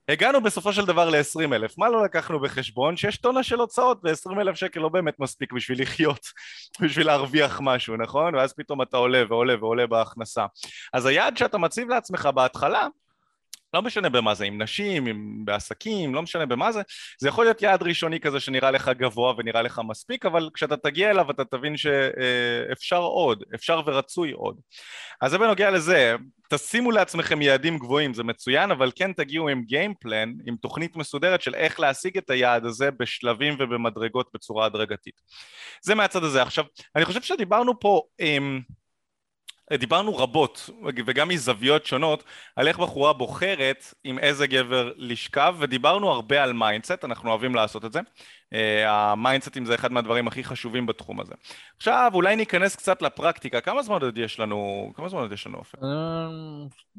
[0.09, 1.79] הגענו בסופו של דבר לעשרים אלף.
[1.79, 2.97] מה לא לקחנו בחשבון?
[2.97, 6.27] שיש טונה של הוצאות, ועשרים אלף שקל לא באמת מספיק בשביל לחיות,
[6.81, 8.35] בשביל להרוויח משהו, נכון?
[8.35, 10.47] ואז פתאום אתה עולה ועולה ועולה בהכנסה.
[10.93, 12.87] אז היעד שאתה מציב לעצמך בהתחלה,
[13.75, 16.83] לא משנה במה זה, עם נשים, עם, בעסקים, לא משנה במה זה,
[17.21, 21.11] זה יכול להיות יעד ראשוני כזה שנראה לך גבוה ונראה לך מספיק, אבל כשאתה תגיע
[21.11, 24.61] אליו אתה תבין שאפשר עוד, אפשר ורצוי עוד.
[25.21, 26.15] אז זה בנוגע לזה,
[26.51, 31.55] תשימו לעצמכם יעדים גבוהים, זה מצוין, אבל כן תגיעו עם גיימפלן, עם תוכנית מסודרת של
[31.55, 35.21] איך להשיג את היעד הזה בשלבים ובמדרגות בצורה הדרגתית.
[35.83, 36.43] זה מהצד הזה.
[36.43, 36.65] עכשיו,
[36.97, 38.03] אני חושב שדיברנו פה...
[38.19, 38.61] עם...
[39.73, 40.71] דיברנו רבות,
[41.07, 42.25] וגם מזוויות שונות,
[42.57, 47.85] על איך בחורה בוחרת עם איזה גבר לשכב, ודיברנו הרבה על mindset, אנחנו אוהבים לעשות
[47.85, 48.01] את זה.
[48.53, 51.35] אה, ה mindsetים זה אחד מהדברים הכי חשובים בתחום הזה.
[51.77, 53.61] עכשיו, אולי ניכנס קצת לפרקטיקה.
[53.61, 54.93] כמה זמן עוד יש לנו?
[54.95, 55.79] כמה זמן עוד יש לנו, אופן?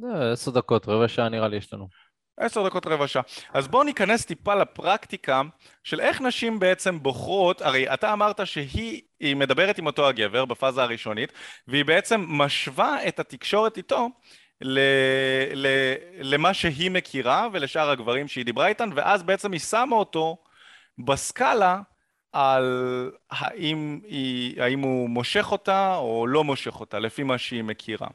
[0.04, 1.88] אה, עשר דקות, רבע שעה נראה לי יש לנו.
[2.38, 3.24] עשר דקות רבע שעה.
[3.54, 5.42] אז בואו ניכנס טיפה לפרקטיקה
[5.84, 9.02] של איך נשים בעצם בוחרות, הרי אתה אמרת שהיא
[9.36, 11.34] מדברת עם אותו הגבר בפאזה הראשונית,
[11.68, 14.10] והיא בעצם משווה את התקשורת איתו
[14.62, 14.80] ל,
[15.54, 15.68] ל,
[16.20, 20.38] למה שהיא מכירה ולשאר הגברים שהיא דיברה איתן, ואז בעצם היא שמה אותו
[21.06, 21.80] בסקאלה
[22.32, 28.08] על האם, היא, האם הוא מושך אותה או לא מושך אותה, לפי מה שהיא מכירה.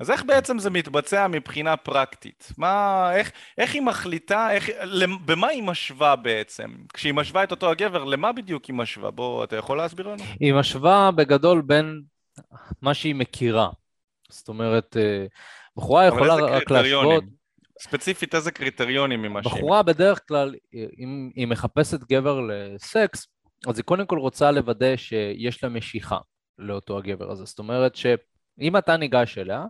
[0.00, 2.52] אז איך בעצם זה מתבצע מבחינה פרקטית?
[2.58, 4.70] מה, איך, איך היא מחליטה, איך,
[5.24, 6.70] במה היא משווה בעצם?
[6.94, 9.10] כשהיא משווה את אותו הגבר, למה בדיוק היא משווה?
[9.10, 10.22] בוא, אתה יכול להסביר לנו?
[10.40, 12.02] היא משווה בגדול בין
[12.82, 13.68] מה שהיא מכירה.
[14.30, 15.26] זאת אומרת, אה,
[15.76, 17.24] בחורה יכולה רק להשוות...
[17.80, 19.52] ספציפית איזה קריטריונים ממה שהיא...
[19.52, 20.54] בחורה בדרך כלל,
[20.98, 23.26] אם היא מחפשת גבר לסקס,
[23.68, 26.18] אז היא קודם כל רוצה לוודא שיש לה משיכה
[26.58, 27.44] לאותו הגבר הזה.
[27.44, 28.06] זאת אומרת ש...
[28.60, 29.64] אם אתה ניגש אליה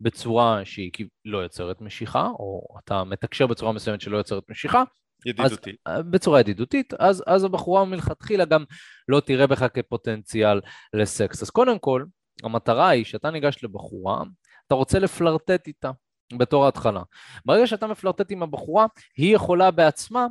[0.00, 0.90] בצורה שהיא
[1.24, 4.82] לא יוצרת משיכה, או אתה מתקשר בצורה מסוימת שלא יוצרת משיכה,
[5.26, 5.76] ידידותית.
[5.86, 8.64] אז, אה, בצורה ידידותית, אז, אז הבחורה מלכתחילה גם
[9.08, 10.60] לא תראה בך כפוטנציאל
[10.94, 11.42] לסקס.
[11.42, 12.04] אז קודם כל,
[12.42, 14.22] המטרה היא שאתה ניגש לבחורה,
[14.66, 15.90] אתה רוצה לפלרטט איתה
[16.38, 17.02] בתור ההתחלה.
[17.44, 18.86] ברגע שאתה מפלרטט עם הבחורה,
[19.16, 20.26] היא יכולה בעצמה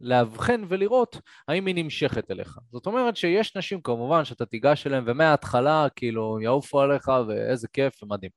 [0.00, 2.58] לאבחן ולראות האם היא נמשכת אליך.
[2.72, 8.30] זאת אומרת שיש נשים כמובן שאתה תיגש אליהן ומההתחלה כאילו יעופו עליך ואיזה כיף ומדהים.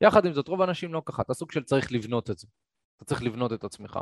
[0.00, 2.46] יחד עם זאת רוב האנשים לא ככה, אתה סוג של צריך לבנות את זה.
[2.96, 3.98] אתה צריך לבנות את עצמך.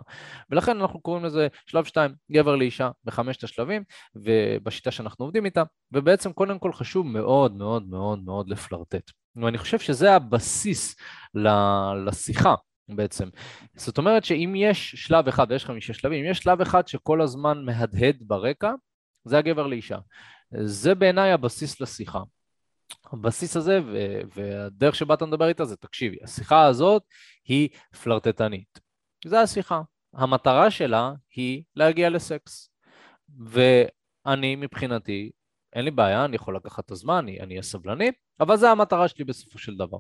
[0.51, 5.63] ולכן אנחנו קוראים לזה שלב 2, גבר לאישה בחמשת השלבים, ובשיטה שאנחנו עובדים איתה,
[5.93, 9.11] ובעצם קודם כל חשוב מאוד מאוד מאוד מאוד לפלרטט.
[9.37, 10.97] ואני חושב שזה הבסיס
[12.07, 12.55] לשיחה.
[12.89, 13.29] בעצם.
[13.75, 17.65] זאת אומרת שאם יש שלב אחד, ויש חמישה שלבים, אם יש שלב אחד שכל הזמן
[17.65, 18.73] מהדהד ברקע,
[19.25, 19.99] זה הגבר לאישה.
[20.61, 22.23] זה בעיניי הבסיס לשיחה.
[23.13, 23.81] הבסיס הזה
[24.37, 27.03] והדרך שבה אתה מדבר איתה זה, תקשיבי, השיחה הזאת
[27.45, 27.69] היא
[28.03, 28.81] פלרטטנית.
[29.25, 29.81] זה השיחה.
[30.15, 32.71] המטרה שלה היא להגיע לסקס.
[33.47, 35.31] ואני מבחינתי,
[35.73, 38.11] אין לי בעיה, אני יכול לקחת את הזמן, אני אהיה סבלני,
[38.41, 39.99] אבל זה המטרה שלי בסופו של דבר.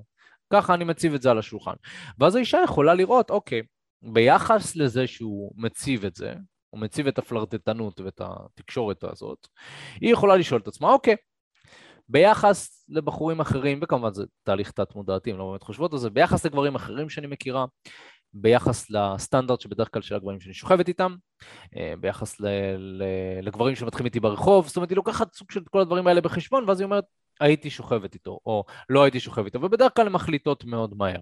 [0.53, 1.74] ככה אני מציב את זה על השולחן.
[2.18, 3.62] ואז האישה יכולה לראות, אוקיי,
[4.03, 6.34] ביחס לזה שהוא מציב את זה,
[6.70, 9.46] הוא מציב את הפלרטטנות ואת התקשורת הזאת,
[10.01, 11.16] היא יכולה לשאול את עצמה, אוקיי,
[12.09, 16.74] ביחס לבחורים אחרים, וכמובן זה תהליך תת-מודעתי, הם לא באמת חושבות על זה, ביחס לגברים
[16.74, 17.64] אחרים שאני מכירה,
[18.32, 21.14] ביחס לסטנדרט שבדרך כלל של הגברים שאני שוכבת איתם,
[21.76, 25.80] אה, ביחס ל- ל- לגברים שמתחילים איתי ברחוב, זאת אומרת היא לוקחת סוג של כל
[25.80, 27.05] הדברים האלה בחשבון, ואז היא אומרת,
[27.41, 31.20] הייתי שוכבת איתו, או לא הייתי שוכבת איתו, ובדרך כלל הן מחליטות מאוד מהר.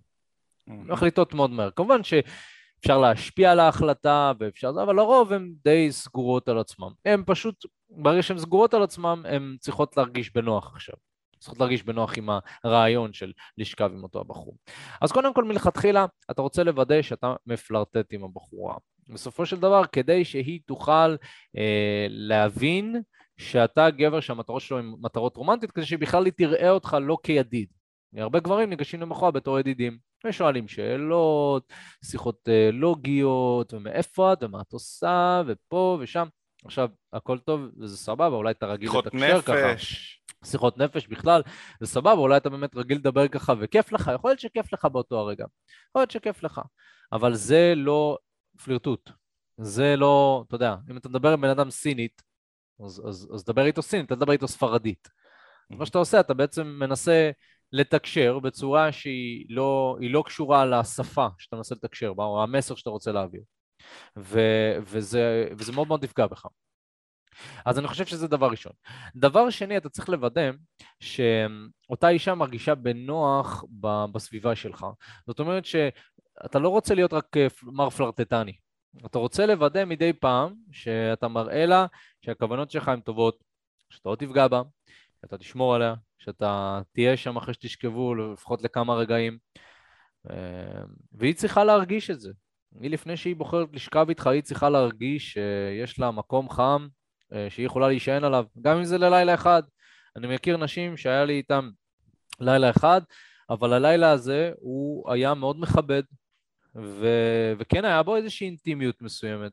[0.66, 1.70] מחליטות מאוד מהר.
[1.70, 6.88] כמובן שאפשר להשפיע על ההחלטה, ואפשר, אבל לרוב הן די סגורות על עצמן.
[7.04, 10.94] הן פשוט, ברגע שהן סגורות על עצמן, הן צריכות להרגיש בנוח עכשיו.
[11.38, 12.28] צריכות להרגיש בנוח עם
[12.64, 14.56] הרעיון של לשכב עם אותו הבחור.
[15.00, 18.74] אז קודם כל מלכתחילה אתה רוצה לוודא שאתה מפלרטט עם הבחורה.
[19.08, 21.16] בסופו של דבר כדי שהיא תוכל
[21.56, 23.02] אה, להבין
[23.38, 27.68] שאתה גבר שהמטרות שלו הן מטרות רומנטיות, כדי שבכלל היא תראה אותך לא כידיד.
[28.16, 31.72] הרבה גברים ניגשים למחוה בתור ידידים, ושואלים שאלות,
[32.04, 36.26] שיחות אה, לוגיות, ומאיפה את, ומה את עושה, ופה ושם.
[36.64, 39.54] עכשיו, הכל טוב וזה סבבה, אולי אתה רגיל לתקשר ככה.
[39.54, 40.22] שיחות נפש.
[40.44, 41.42] שיחות נפש בכלל,
[41.80, 45.18] זה סבבה, אולי אתה באמת רגיל לדבר ככה וכיף לך, יכול להיות שכיף לך באותו
[45.18, 45.44] הרגע,
[45.88, 46.60] יכול להיות שכיף לך,
[47.12, 48.18] אבל זה לא
[48.64, 49.10] פלירטוט,
[49.60, 52.22] זה לא, אתה יודע, אם אתה מדבר עם בן אדם סינית,
[52.84, 55.08] אז, אז, אז דבר איתו סינית, אל תדבר איתו ספרדית.
[55.08, 55.76] Mm-hmm.
[55.76, 57.30] מה שאתה עושה, אתה בעצם מנסה
[57.72, 63.12] לתקשר בצורה שהיא לא, לא קשורה לשפה שאתה מנסה לתקשר בה, או המסר שאתה רוצה
[63.12, 63.42] להעביר.
[64.18, 64.40] ו,
[64.80, 66.46] וזה, וזה מאוד מאוד יפגע בך.
[67.64, 68.72] אז אני חושב שזה דבר ראשון.
[69.16, 70.50] דבר שני, אתה צריך לוודא
[71.00, 73.64] שאותה אישה מרגישה בנוח
[74.12, 74.86] בסביבה שלך.
[75.26, 78.52] זאת אומרת שאתה לא רוצה להיות רק אה, מר פלרטטני.
[79.06, 81.86] אתה רוצה לוודא מדי פעם שאתה מראה לה
[82.24, 83.44] שהכוונות שלך הן טובות,
[83.90, 84.62] שאתה לא תפגע בה,
[85.20, 89.38] שאתה תשמור עליה, שאתה תהיה שם אחרי שתשכבו לפחות לכמה רגעים.
[90.30, 90.82] אה,
[91.12, 92.32] והיא צריכה להרגיש את זה.
[92.80, 96.88] היא לפני שהיא בוחרת לשכב איתך, היא צריכה להרגיש שיש לה מקום חם,
[97.32, 99.62] אה, שהיא יכולה להישען עליו, גם אם זה ללילה אחד.
[100.16, 101.70] אני מכיר נשים שהיה לי איתם
[102.40, 103.00] לילה אחד,
[103.50, 106.02] אבל הלילה הזה הוא היה מאוד מכבד,
[106.76, 107.06] ו...
[107.58, 109.52] וכן היה בו איזושהי אינטימיות מסוימת.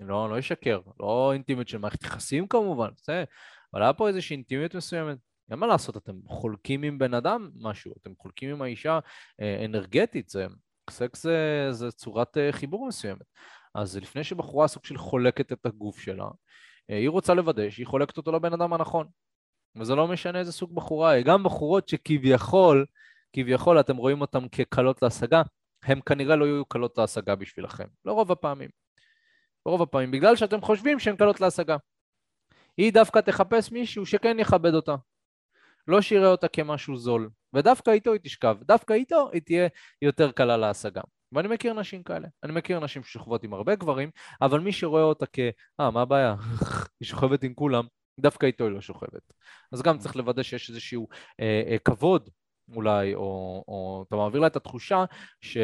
[0.00, 3.24] לא, לא אשקר, לא אינטימיות של מערכת יחסים כמובן, זה,
[3.74, 5.18] אבל היה פה איזושהי אינטימיות מסוימת.
[5.50, 8.98] אין מה לעשות, אתם חולקים עם בן אדם משהו, אתם חולקים עם האישה
[9.40, 10.46] אה, אנרגטית, זה,
[10.90, 13.26] סקס זה, זה צורת אה, חיבור מסוימת.
[13.74, 16.28] אז לפני שבחורה סוג של חולקת את הגוף שלה,
[16.90, 19.06] אה, היא רוצה לוודא שהיא חולקת אותו לבן אדם הנכון.
[19.76, 21.22] וזה לא משנה איזה סוג בחורה.
[21.22, 22.86] גם בחורות שכביכול,
[23.32, 25.42] כביכול אתם רואים אותן כקלות להשגה,
[25.82, 27.86] הן כנראה לא יהיו קלות להשגה בשבילכם.
[28.04, 28.70] לא רוב הפעמים.
[29.66, 31.76] ברוב הפעמים, בגלל שאתם חושבים שהן קלות להשגה.
[32.76, 34.94] היא דווקא תחפש מישהו שכן יכבד אותה.
[35.88, 39.68] לא שיראה אותה כמשהו זול, ודווקא איתו היא תשכב, דווקא איתו היא תהיה
[40.02, 41.00] יותר קלה להשגה.
[41.32, 42.28] ואני מכיר נשים כאלה.
[42.42, 44.10] אני מכיר נשים ששוכבות עם הרבה גברים,
[44.42, 45.38] אבל מי שרואה אותה כ...
[45.80, 46.34] אה, מה הבעיה?
[47.00, 47.84] היא שוכבת עם כולם,
[48.20, 49.32] דווקא איתו היא לא שוכבת.
[49.72, 51.08] אז גם צריך לוודא שיש איזשהו
[51.40, 52.30] אה, אה, כבוד
[52.74, 55.04] אולי, או, או אתה מעביר לה את התחושה
[55.40, 55.56] ש...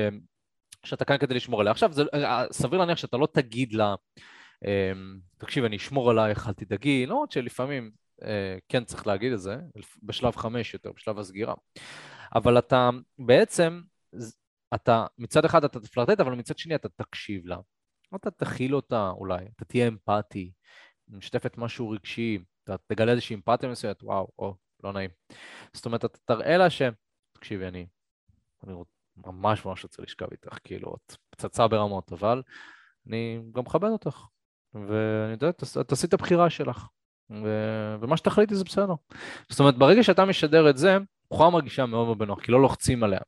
[0.84, 1.70] שאתה כאן כדי לשמור עליה.
[1.70, 3.94] עכשיו, זה, אה, סביר להניח שאתה לא תגיד לה,
[4.66, 4.92] אה,
[5.38, 7.90] תקשיב, אני אשמור עלייך, אל תדאגי, למרות שלפעמים
[8.22, 9.56] אה, כן צריך להגיד את זה,
[10.02, 11.54] בשלב חמש יותר, בשלב הסגירה.
[12.34, 13.80] אבל אתה בעצם,
[14.74, 17.56] אתה מצד אחד אתה תפלרטט, אבל מצד שני אתה תקשיב לה.
[18.14, 20.52] אתה תכיל אותה אולי, אתה תהיה אמפתי,
[21.08, 24.54] משתפת משהו רגשי, אתה תגלה איזושהי אמפתיה מסוימת, וואו, או,
[24.86, 25.10] לא נעים.
[25.72, 26.82] זאת אומרת, אתה תראה לה ש...
[27.32, 27.86] תקשיבי, אני,
[28.64, 28.74] אני
[29.16, 32.42] ממש ממש רוצה לשכב איתך, כאילו, את פצצה ברמות, אבל
[33.06, 34.22] אני גם מכבד אותך,
[34.74, 35.50] ואני יודע,
[35.86, 36.86] תעשי את הבחירה שלך.
[37.30, 37.46] ו...
[38.00, 38.94] ומה שתחליטי זה בסדר.
[39.48, 40.98] זאת אומרת, ברגע שאתה משדר את זה,
[41.30, 43.20] בחורה מרגישה מאוד מאוד בנוח, כי לא לוחצים עליה.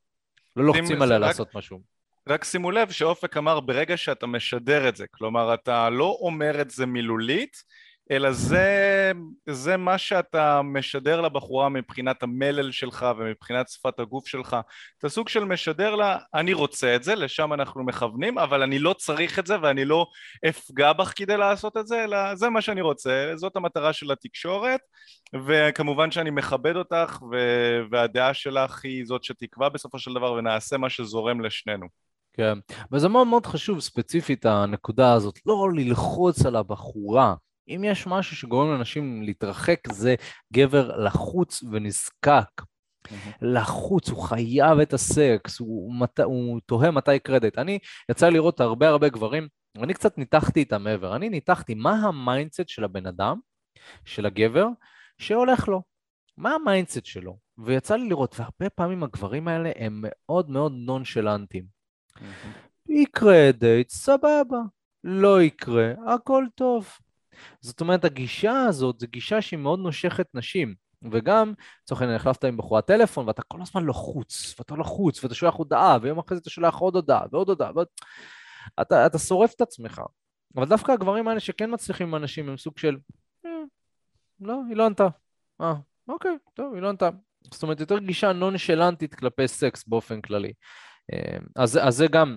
[0.56, 1.80] לא לוחצים עליה רק, לעשות משהו.
[2.28, 6.70] רק שימו לב שאופק אמר ברגע שאתה משדר את זה, כלומר אתה לא אומר את
[6.70, 7.62] זה מילולית,
[8.10, 9.12] אלא זה,
[9.48, 14.56] זה מה שאתה משדר לבחורה מבחינת המלל שלך ומבחינת שפת הגוף שלך.
[14.98, 18.92] אתה סוג של משדר לה, אני רוצה את זה, לשם אנחנו מכוונים, אבל אני לא
[18.92, 20.06] צריך את זה ואני לא
[20.48, 24.80] אפגע בך כדי לעשות את זה, אלא זה מה שאני רוצה, זאת המטרה של התקשורת,
[25.46, 27.18] וכמובן שאני מכבד אותך
[27.90, 31.86] והדעה שלך היא זאת שתקבע בסופו של דבר ונעשה מה שזורם לשנינו.
[32.32, 32.58] כן,
[32.92, 37.34] וזה מאוד מאוד חשוב ספציפית הנקודה הזאת, לא ללחוץ על הבחורה.
[37.68, 40.14] אם יש משהו שגורם לאנשים להתרחק, זה
[40.52, 42.62] גבר לחוץ ונזקק.
[43.42, 46.20] לחוץ, הוא חייב את הסקס, הוא, מת...
[46.20, 47.58] הוא תוהה מתי קרדיט.
[47.58, 47.78] אני,
[48.10, 51.16] יצא לראות הרבה הרבה גברים, אני קצת ניתחתי איתם מעבר.
[51.16, 53.38] אני ניתחתי מה ה mindset של הבן אדם,
[54.04, 54.66] של הגבר,
[55.18, 55.82] שהולך לו.
[56.36, 57.38] מה ה mindset שלו?
[57.58, 61.64] ויצא לי לראות, והרבה פעמים הגברים האלה הם מאוד מאוד נונשלנטים.
[62.88, 64.58] יקרה דייט, סבבה.
[65.04, 66.88] לא יקרה, הכל טוב.
[67.60, 70.74] זאת אומרת, הגישה הזאת זו גישה שהיא מאוד נושכת נשים.
[71.12, 75.54] וגם, לצורך העניין, החלפת עם בחורת טלפון, ואתה כל הזמן לחוץ, ואתה לחוץ, ואתה שולח
[75.54, 77.86] הודעה, ויום אחרי זה אתה שולח עוד הודעה, ועוד הודעה, ועוד...
[78.80, 80.02] אתה, אתה שורף את עצמך.
[80.56, 82.96] אבל דווקא הגברים האלה שכן מצליחים עם אנשים הם סוג של,
[83.46, 83.50] אה,
[84.40, 85.08] לא, היא לא ענתה.
[85.60, 85.74] אה,
[86.08, 87.10] אוקיי, טוב, היא לא ענתה.
[87.52, 90.52] זאת אומרת, יותר גישה נונשלנטית כלפי סקס באופן כללי.
[91.12, 92.36] אה, אז, אז זה גם,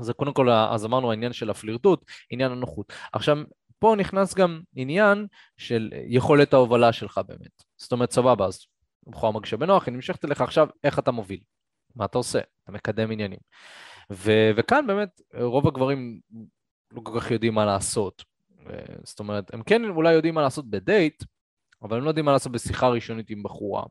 [0.00, 2.92] זה קודם כל, אז אמרנו העניין של הפלירטוט, עניין הנוחות.
[3.12, 3.38] עכשיו,
[3.84, 5.26] פה נכנס גם עניין
[5.56, 7.62] של יכולת ההובלה שלך באמת.
[7.76, 8.66] זאת אומרת, סבבה, אז
[9.06, 11.40] בחורה מרגישה בנוח, היא נמשכת אליך עכשיו, איך אתה מוביל?
[11.96, 12.38] מה אתה עושה?
[12.64, 13.38] אתה מקדם עניינים.
[14.12, 16.20] ו- וכאן באמת רוב הגברים
[16.92, 18.24] לא כל כך יודעים מה לעשות.
[19.02, 21.24] זאת אומרת, הם כן אולי יודעים מה לעשות בדייט,
[21.82, 23.82] אבל הם לא יודעים מה לעשות בשיחה ראשונית עם בחורה.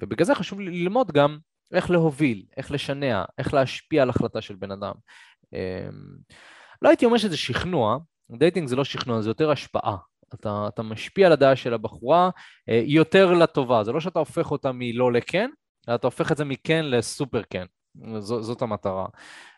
[0.00, 1.38] ובגלל זה חשוב ללמוד גם
[1.72, 4.94] איך להוביל, איך לשנע, איך להשפיע על החלטה של בן אדם.
[6.82, 7.98] לא הייתי אומר שזה שכנוע,
[8.30, 9.96] דייטינג זה לא שכנוע, זה יותר השפעה.
[10.34, 12.30] אתה, אתה משפיע על הדעה של הבחורה
[12.68, 15.50] אה, יותר לטובה, זה לא שאתה הופך אותה מ לא לכן,
[15.88, 17.64] אלא אתה הופך את זה מכן לסופר כן,
[18.18, 19.06] ז, זאת המטרה.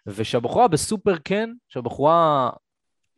[0.06, 2.50] ושהבחורה בסופר כן, שהבחורה,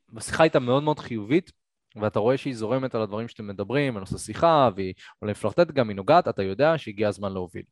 [0.09, 1.53] בשיחה איתה מאוד מאוד חיובית,
[1.97, 5.89] ואתה רואה שהיא זורמת על הדברים שאתם מדברים, על נושא שיחה, והיא אולי מפלרטטת גם,
[5.89, 7.65] היא נוגעת, אתה יודע שהגיע הזמן להוביל.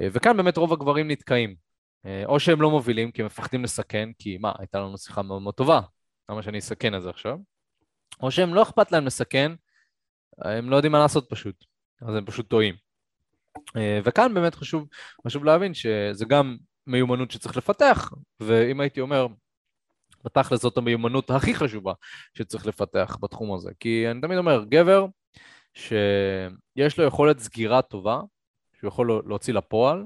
[0.00, 1.54] אה, וכאן באמת רוב הגברים נתקעים.
[2.06, 5.42] אה, או שהם לא מובילים כי הם מפחדים לסכן, כי מה, הייתה לנו שיחה מאוד
[5.42, 5.80] מאוד טובה,
[6.32, 7.38] למה שאני אסכן את זה עכשיו?
[8.20, 9.52] או שהם לא אכפת להם לסכן,
[10.38, 11.64] הם לא יודעים מה לעשות פשוט,
[12.02, 12.74] אז הם פשוט טועים.
[13.76, 14.88] אה, וכאן באמת חשוב,
[15.26, 16.56] חשוב להבין שזה גם
[16.86, 19.26] מיומנות שצריך לפתח, ואם הייתי אומר,
[20.24, 21.92] בתכל'ס זאת המיומנות הכי חשובה
[22.38, 23.70] שצריך לפתח בתחום הזה.
[23.80, 25.06] כי אני תמיד אומר, גבר
[25.74, 28.20] שיש לו יכולת סגירה טובה,
[28.78, 30.04] שהוא יכול להוציא לפועל,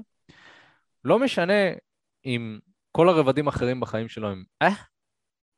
[1.03, 1.63] לא משנה
[2.25, 2.59] אם
[2.91, 4.96] כל הרבדים האחרים בחיים שלו הם אה,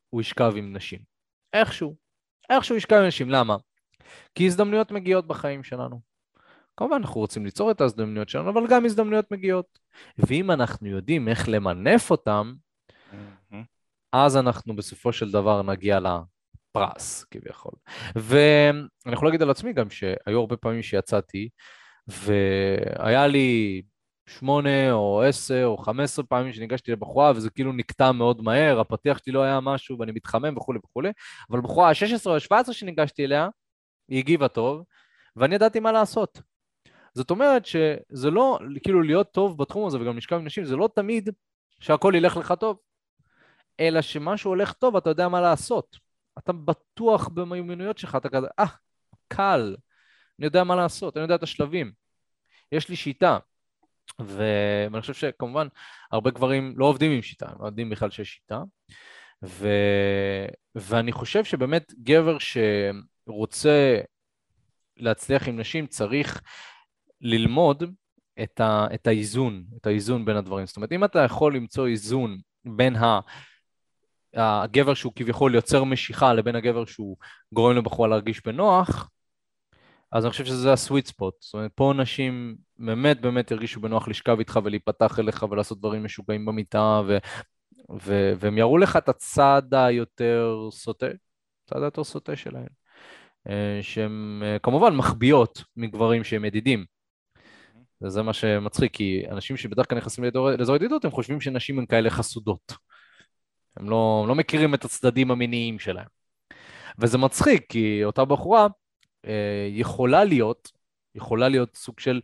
[0.10, 1.00] הוא ישכב עם נשים.
[1.54, 1.96] איכשהו.
[2.50, 3.30] איכשהו ישכב עם נשים.
[3.30, 3.58] למה?
[4.36, 6.02] כי הזדמנויות מגיעות בחיים שלנו.
[6.78, 9.80] כמובן אנחנו רוצים ליצור את ההזדמנויות שלנו, אבל גם הזדמנויות מגיעות.
[10.18, 12.54] ואם אנחנו יודעים איך למנף אותם,
[14.12, 17.72] אז אנחנו בסופו של דבר נגיע לפרס, כביכול.
[18.16, 21.50] ואני יכול להגיד על עצמי גם שהיו הרבה פעמים שיצאתי,
[22.08, 23.82] והיה לי
[24.30, 29.18] שמונה או עשר או חמש עשרה פעמים שניגשתי לבחורה וזה כאילו נקטע מאוד מהר, הפתיח
[29.18, 31.12] שלי לא היה משהו ואני מתחמם וכולי וכולי,
[31.52, 33.50] אבל בחורה ה-16 או ה-17 שניגשתי אליה,
[34.08, 34.84] היא הגיבה טוב,
[35.36, 36.42] ואני ידעתי מה לעשות.
[37.14, 40.90] זאת אומרת שזה לא, כאילו להיות טוב בתחום הזה וגם לשכב עם נשים, זה לא
[40.96, 41.30] תמיד
[41.80, 42.78] שהכל ילך לך טוב,
[43.80, 45.98] אלא שמשהו הולך טוב, אתה יודע מה לעשות.
[46.38, 48.66] אתה בטוח במיומנויות שלך, אתה כזה, אה,
[49.28, 49.76] קל,
[50.40, 51.92] אני יודע מה לעשות, אני יודע את השלבים.
[52.72, 53.38] יש לי שיטה.
[54.20, 55.68] ואני חושב שכמובן
[56.12, 58.62] הרבה גברים לא עובדים עם שיטה, לא יודעים בכלל שיש שיטה.
[59.44, 59.68] ו...
[60.76, 64.00] ואני חושב שבאמת גבר שרוצה
[64.98, 66.42] להצליח עם נשים צריך
[67.22, 67.84] ללמוד
[68.44, 68.88] את, ה...
[68.94, 70.66] את האיזון, את האיזון בין הדברים.
[70.66, 73.20] זאת אומרת, אם אתה יכול למצוא איזון בין ה...
[74.34, 77.18] הגבר שהוא כביכול יוצר משיכה לבין הגבר שהוא
[77.54, 79.10] גורם לבחורה להרגיש בנוח,
[80.12, 81.34] אז אני חושב שזה הסוויט ספוט.
[81.40, 86.46] זאת אומרת, פה נשים באמת באמת ירגישו בנוח לשכב איתך ולהיפתח אליך ולעשות דברים משוגעים
[86.46, 87.18] במיטה, ו,
[88.02, 91.08] ו, והם יראו לך את הצד היותר סוטה,
[91.66, 92.68] הצד היותר סוטה שלהם,
[93.50, 96.86] אה, שהן אה, כמובן מחביאות מגברים שהם ידידים.
[98.02, 100.24] וזה מה שמצחיק, כי אנשים שבדרך כלל נכנסים
[100.58, 102.74] לאזור ידידות, הם חושבים שנשים הן כאלה חסודות.
[103.78, 106.08] הם לא, לא מכירים את הצדדים המיניים שלהם.
[107.00, 108.68] וזה מצחיק, כי אותה בחורה
[109.70, 110.72] יכולה להיות,
[111.16, 112.22] יכולה להיות סוג של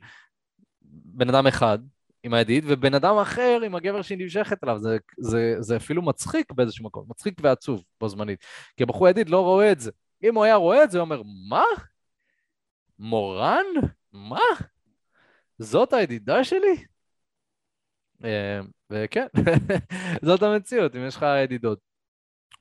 [0.82, 1.80] בן אדם אחד
[2.24, 4.80] עם הידיד, ובן אדם אחר עם הגבר שהיא נמשכת אליו.
[4.80, 8.46] זה, זה, זה אפילו מצחיק באיזשהו מקום, מצחיק ועצוב בו זמנית.
[8.78, 9.92] כי הבחור הידיד לא רואה את זה.
[10.24, 11.64] אם הוא היה רואה את זה, הוא אומר, מה?
[13.00, 13.66] מורן?
[14.14, 14.40] מה?
[15.60, 16.86] זאת הידידה שלי?
[18.24, 19.28] אה, וכן,
[20.26, 21.80] זאת המציאות, אם יש לך ידידות.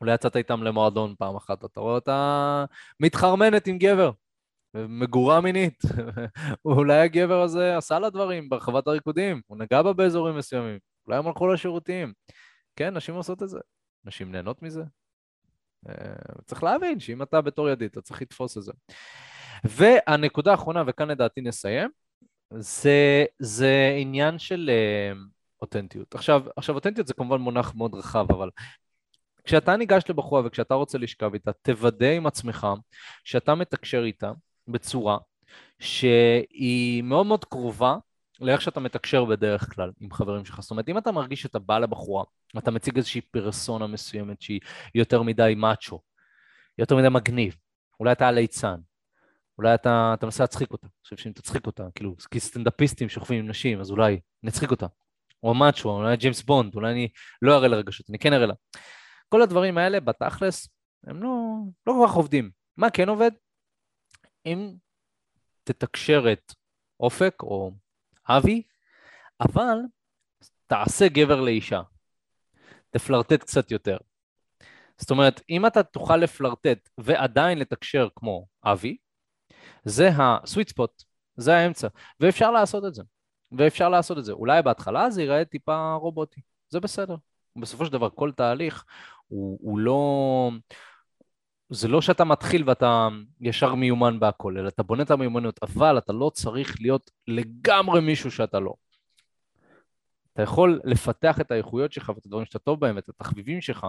[0.01, 2.65] אולי יצאת איתם למועדון פעם אחת, אתה רואה אותה
[3.01, 4.11] מתחרמנת עם גבר,
[4.75, 5.83] מגורה מינית.
[6.65, 11.27] אולי הגבר הזה עשה לה דברים ברחבת הריקודים, הוא נגע בה באזורים מסוימים, אולי הם
[11.27, 12.13] הלכו לשירותים.
[12.77, 13.59] כן, נשים עושות את זה,
[14.05, 14.83] נשים נהנות מזה.
[15.89, 15.95] אה,
[16.45, 18.73] צריך להבין שאם אתה בתור ידיד, אתה צריך לתפוס את זה.
[19.65, 21.91] והנקודה האחרונה, וכאן לדעתי נסיים,
[22.51, 25.19] זה, זה עניין של uh,
[25.63, 26.15] אותנטיות.
[26.15, 28.51] עכשיו, עכשיו, אותנטיות זה כמובן מונח מאוד רחב, אבל
[29.45, 32.67] כשאתה ניגש לבחורה וכשאתה רוצה לשכב איתה, תוודא עם עצמך
[33.25, 34.33] שאתה מתקשר איתה
[34.69, 35.19] בצורה
[35.79, 37.97] שהיא מאוד מאוד קרובה
[38.41, 40.61] לאיך שאתה מתקשר בדרך כלל עם חברים שלך.
[40.61, 44.61] זאת אומרת, אם אתה מרגיש שאתה בא לבחורה, ואתה מציג איזושהי פרסונה מסוימת שהיא
[44.95, 46.01] יותר מדי מאצ'ו,
[46.79, 47.57] יותר מדי מגניב,
[48.01, 48.77] אולי אתה הליצן,
[49.59, 53.39] אולי אתה, אתה מנסה להצחיק אותה, אני חושב שאם תצחיק אותה, כאילו, כי סטנדאפיסטים שוכבים
[53.39, 54.87] עם נשים, אז אולי נצחיק אותה.
[55.43, 57.09] או מאצ'ו, אולי ג'יימס בונד, אולי אני
[57.43, 58.55] לא אראה לה רגשות, אני כן אראה לה.
[59.29, 60.69] כל הדברים האלה, בתכלס,
[61.07, 61.31] הם לא,
[61.87, 62.51] לא כל כך עובדים.
[62.77, 63.31] מה כן עובד?
[64.47, 64.75] אם
[65.65, 66.55] תתקשר את
[67.01, 67.73] אופק או
[68.29, 68.63] אבי,
[69.41, 69.79] אבל
[70.67, 71.83] תעשה גבר לאישה.
[72.91, 73.97] תפלרטט קצת יותר.
[74.99, 78.97] זאת אומרת, אם אתה תוכל לפלרטט ועדיין לתקשר כמו אבי,
[79.85, 81.03] זה הסוויט ספוט,
[81.37, 81.89] זה האמצע,
[82.21, 83.03] ואפשר לעשות את זה.
[83.53, 84.33] ואפשר לעשות את זה.
[84.33, 87.17] אולי בהתחלה זה ייראה טיפה רובוטי, זה בסדר.
[87.57, 88.85] בסופו של דבר כל תהליך
[89.29, 90.51] הוא, הוא לא...
[91.75, 93.09] זה לא שאתה מתחיל ואתה
[93.41, 98.31] ישר מיומן בהכל, אלא אתה בונה את המיומנות, אבל אתה לא צריך להיות לגמרי מישהו
[98.31, 98.75] שאתה לא.
[100.33, 103.87] אתה יכול לפתח את האיכויות שלך ואת הדברים שאתה טוב בהם ואת התחביבים שלך,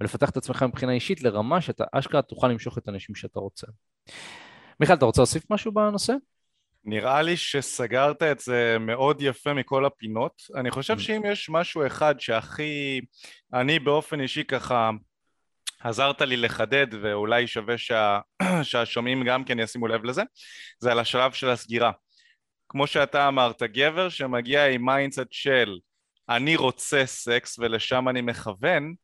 [0.00, 3.66] ולפתח את עצמך מבחינה אישית לרמה שאתה אשכרה תוכל למשוך את האנשים שאתה רוצה.
[4.80, 6.12] מיכאל, אתה רוצה להוסיף משהו בנושא?
[6.84, 10.42] נראה לי שסגרת את זה מאוד יפה מכל הפינות.
[10.54, 11.00] אני חושב mm.
[11.00, 13.00] שאם יש משהו אחד שהכי...
[13.54, 14.90] אני באופן אישי ככה
[15.84, 18.18] עזרת לי לחדד ואולי שווה שה...
[18.62, 20.22] שהשומעים גם כן ישימו לב לזה,
[20.78, 21.90] זה על השלב של הסגירה.
[22.68, 25.78] כמו שאתה אמרת, גבר שמגיע עם mindset של
[26.28, 28.94] אני רוצה סקס ולשם אני מכוון,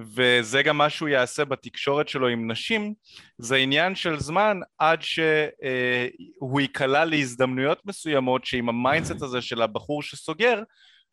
[0.00, 2.94] וזה גם מה שהוא יעשה בתקשורת שלו עם נשים,
[3.38, 10.02] זה עניין של זמן עד שהוא ייקלע להזדמנויות מסוימות שעם ה mindset הזה של הבחור
[10.02, 10.62] שסוגר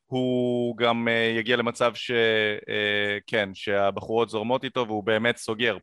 [0.10, 5.78] הוא גם אה, יגיע למצב שכן, אה, שהבחורות זורמות איתו והוא באמת סוגר.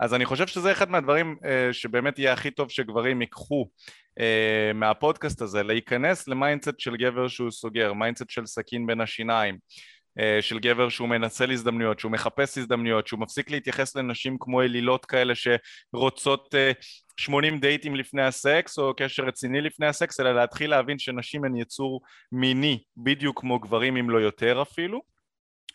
[0.00, 3.68] אז אני חושב שזה אחד מהדברים אה, שבאמת יהיה הכי טוב שגברים ייקחו
[4.74, 9.58] מהפודקאסט הזה, להיכנס ל mindset של גבר שהוא סוגר, mindset של סכין בין השיניים.
[10.20, 15.04] אה, של גבר שהוא מנצל הזדמנויות, שהוא מחפש הזדמנויות, שהוא מפסיק להתייחס לנשים כמו אלילות
[15.04, 16.54] כאלה שרוצות
[17.16, 21.56] 80 אה, דייטים לפני הסקס או קשר רציני לפני הסקס, אלא להתחיל להבין שנשים הן
[21.56, 22.00] יצור
[22.32, 25.14] מיני בדיוק כמו גברים אם לא יותר אפילו.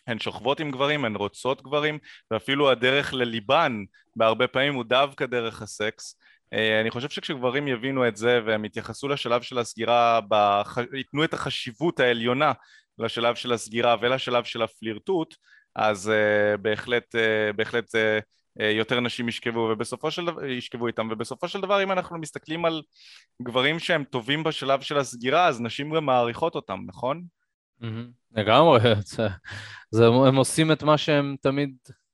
[0.06, 1.98] הן שוכבות עם גברים, הן רוצות גברים,
[2.30, 3.84] ואפילו הדרך לליבן
[4.16, 6.16] בהרבה פעמים הוא דווקא דרך הסקס.
[6.80, 10.20] אני חושב שכשגברים יבינו את זה והם יתייחסו לשלב של הסגירה.
[10.94, 12.52] ייתנו את החשיבות העליונה
[13.00, 15.34] לשלב של הסגירה ולשלב של הפלירטוט,
[15.76, 21.48] אז uh, בהחלט, uh, בהחלט uh, יותר נשים ישכבו, ובסופו של דבר, ישכבו איתם, ובסופו
[21.48, 22.82] של דבר אם אנחנו מסתכלים על
[23.42, 27.22] גברים שהם טובים בשלב של הסגירה, אז נשים גם מעריכות אותם, נכון?
[28.32, 28.78] לגמרי,
[29.90, 31.70] זה, הם עושים את מה שהם תמיד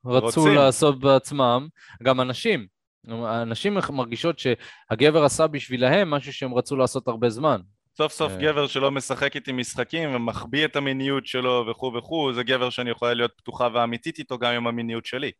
[0.06, 0.46] רצו.
[0.46, 1.68] לעשות בעצמם,
[2.02, 2.66] גם הנשים.
[3.08, 7.60] הנשים מרגישות שהגבר עשה בשבילהם משהו שהם רצו לעשות הרבה זמן.
[7.96, 8.38] סוף סוף אה.
[8.38, 13.14] גבר שלא משחק איתי משחקים ומחביא את המיניות שלו וכו' וכו', זה גבר שאני יכולה
[13.14, 15.30] להיות פתוחה ואמיתית איתו גם עם המיניות שלי.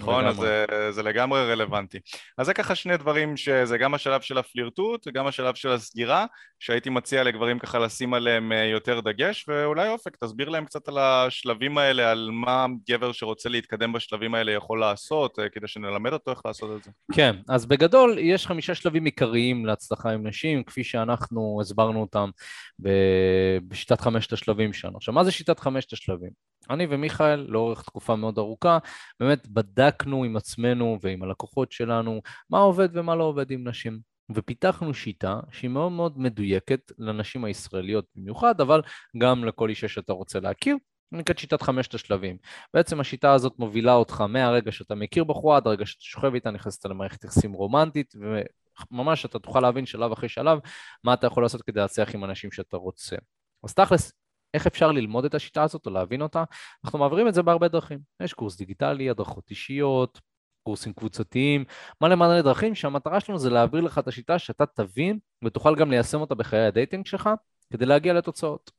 [0.00, 1.98] נכון, אז זה, זה לגמרי רלוונטי.
[2.38, 6.26] אז זה ככה שני דברים שזה גם השלב של הפלירטוט וגם השלב של הסגירה,
[6.60, 10.98] שהייתי מציע לגברים ככה לשים עליהם אה, יותר דגש, ואולי אופק, תסביר להם קצת על
[10.98, 16.30] השלבים האלה, על מה גבר שרוצה להתקדם בשלבים האלה יכול לעשות, אה, כדי שנלמד אותו
[16.30, 16.90] איך לעשות את זה.
[17.12, 22.30] כן, אז בגדול יש חמישה שלבים עיקריים להצלחה עם נשים, כפי שאנחנו הסברנו אותם
[23.68, 24.96] בשיטת חמשת השלבים שלנו.
[24.96, 26.30] עכשיו, מה זה שיטת חמשת השלבים?
[26.70, 28.78] אני ומיכאל, לאורך תקופה מאוד ארוכה,
[29.20, 34.16] באמת בדקנו עם עצמנו ועם הלקוחות שלנו מה עובד ומה לא עובד עם נשים.
[34.34, 38.82] ופיתחנו שיטה שהיא מאוד מאוד מדויקת לנשים הישראליות במיוחד, אבל
[39.18, 40.76] גם לכל אישה שאתה רוצה להכיר,
[41.12, 42.36] נקראת שיטת חמשת השלבים.
[42.74, 46.86] בעצם השיטה הזאת מובילה אותך מהרגע שאתה מכיר בחורה עד הרגע שאתה שוכב איתה, נכנסת
[46.86, 48.14] למערכת יחסים רומנטית,
[48.90, 50.58] וממש אתה תוכל להבין שלב אחרי שלב
[51.04, 53.16] מה אתה יכול לעשות כדי להצליח עם אנשים שאתה רוצה.
[53.64, 54.12] אז תכלס,
[54.54, 56.44] איך אפשר ללמוד את השיטה הזאת או להבין אותה?
[56.84, 57.98] אנחנו מעבירים את זה בהרבה דרכים.
[58.22, 60.20] יש קורס דיגיטלי, הדרכות אישיות,
[60.62, 61.64] קורסים קבוצתיים,
[62.00, 66.20] מלא מלא דרכים שהמטרה שלנו זה להעביר לך את השיטה שאתה תבין ותוכל גם ליישם
[66.20, 67.30] אותה בחיי ה dating שלך
[67.72, 68.70] כדי להגיע לתוצאות.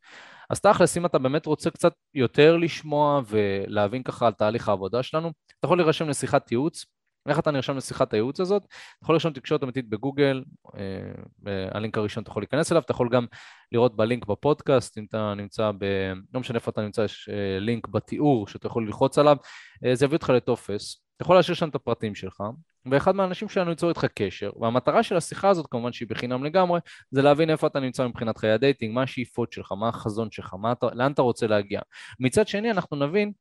[0.49, 5.32] אז תכלס, אם אתה באמת רוצה קצת יותר לשמוע ולהבין ככה על תהליך העבודה שלנו,
[5.59, 6.86] אתה יכול להירשם לשיחת ייעוץ
[7.30, 8.63] איך אתה נרשם לשיחת הייעוץ הזאת?
[8.63, 10.43] אתה יכול לרשום תקשורת אמיתית בגוגל,
[10.75, 13.25] אה, הלינק הראשון אתה יכול להיכנס אליו, אתה יכול גם
[13.71, 15.86] לראות בלינק בפודקאסט, אם אתה נמצא ב...
[16.34, 19.38] לא משנה איפה אתה נמצא, יש אה, לינק בתיאור שאתה יכול ללחוץ עליו,
[19.86, 22.43] אה, זה יביא אותך לטופס, אתה יכול להשאיר שם את הפרטים שלך,
[22.91, 26.80] ואחד מהאנשים שלנו ייצור איתך קשר, והמטרה של השיחה הזאת, כמובן שהיא בחינם לגמרי,
[27.11, 30.53] זה להבין איפה אתה נמצא מבחינת חיי ה dating, מה השאיפות שלך, מה החזון שלך,
[30.53, 31.82] מה אתה, לאן אתה רוצה להגיע.
[32.19, 33.32] מצד שני, אנחנו נבין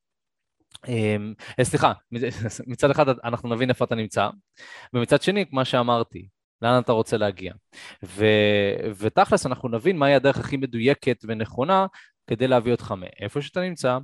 [1.61, 1.93] סליחה,
[2.67, 4.29] מצד אחד אנחנו נבין איפה אתה נמצא,
[4.93, 6.27] ומצד שני, כמו שאמרתי,
[6.61, 7.53] לאן אתה רוצה להגיע.
[8.05, 8.25] ו,
[8.97, 11.85] ותכלס אנחנו נבין מהי הדרך הכי מדויקת ונכונה
[12.27, 13.97] כדי להביא אותך מאיפה שאתה נמצא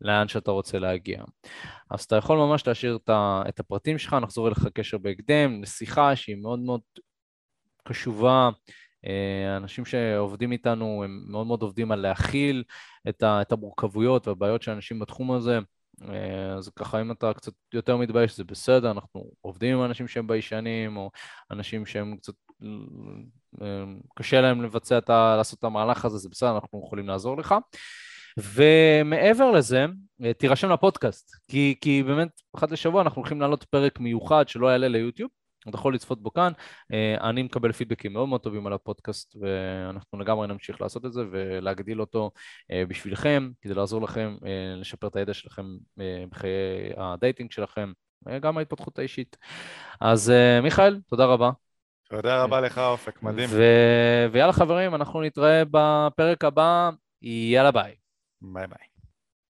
[0.00, 1.24] לאן שאתה רוצה להגיע.
[1.90, 2.98] אז אתה יכול ממש להשאיר
[3.48, 6.80] את הפרטים שלך, נחזור אליך קשר בהקדם, לשיחה שהיא מאוד מאוד
[7.84, 8.50] קשובה.
[9.06, 12.64] אה, אנשים שעובדים איתנו הם מאוד מאוד עובדים על להכיל
[13.08, 15.58] את המורכבויות והבעיות של אנשים בתחום הזה.
[16.02, 20.26] אה, אז ככה אם אתה קצת יותר מתבייש זה בסדר, אנחנו עובדים עם אנשים שהם
[20.26, 21.10] ביישנים או
[21.50, 22.34] אנשים שהם קצת
[23.62, 23.84] אה,
[24.14, 25.34] קשה להם לבצע את ה...
[25.36, 27.54] לעשות את המהלך הזה, זה בסדר, אנחנו יכולים לעזור לך.
[28.38, 29.86] ומעבר לזה,
[30.24, 34.88] אה, תירשם לפודקאסט, כי, כי באמת אחת לשבוע אנחנו הולכים לעלות פרק מיוחד שלא יעלה
[34.88, 35.30] ליוטיוב,
[35.68, 36.52] אתה יכול לצפות בו כאן.
[36.92, 41.22] אה, אני מקבל פידבקים מאוד מאוד טובים על הפודקאסט, ואנחנו לגמרי נמשיך לעשות את זה
[41.30, 42.30] ולהגדיל אותו
[42.70, 45.64] אה, בשבילכם, כדי לעזור לכם אה, לשפר את הידע שלכם
[46.30, 47.92] בחיי ה dating שלכם,
[48.40, 49.36] גם ההתפתחות האישית.
[50.00, 51.50] אז מיכאל, תודה רבה.
[52.10, 53.48] תודה רבה לך, אופק, מדהים.
[53.52, 53.62] ו...
[54.32, 56.90] ויאללה חברים, אנחנו נתראה בפרק הבא,
[57.22, 57.94] יאללה ביי.
[58.40, 58.95] ביי ביי.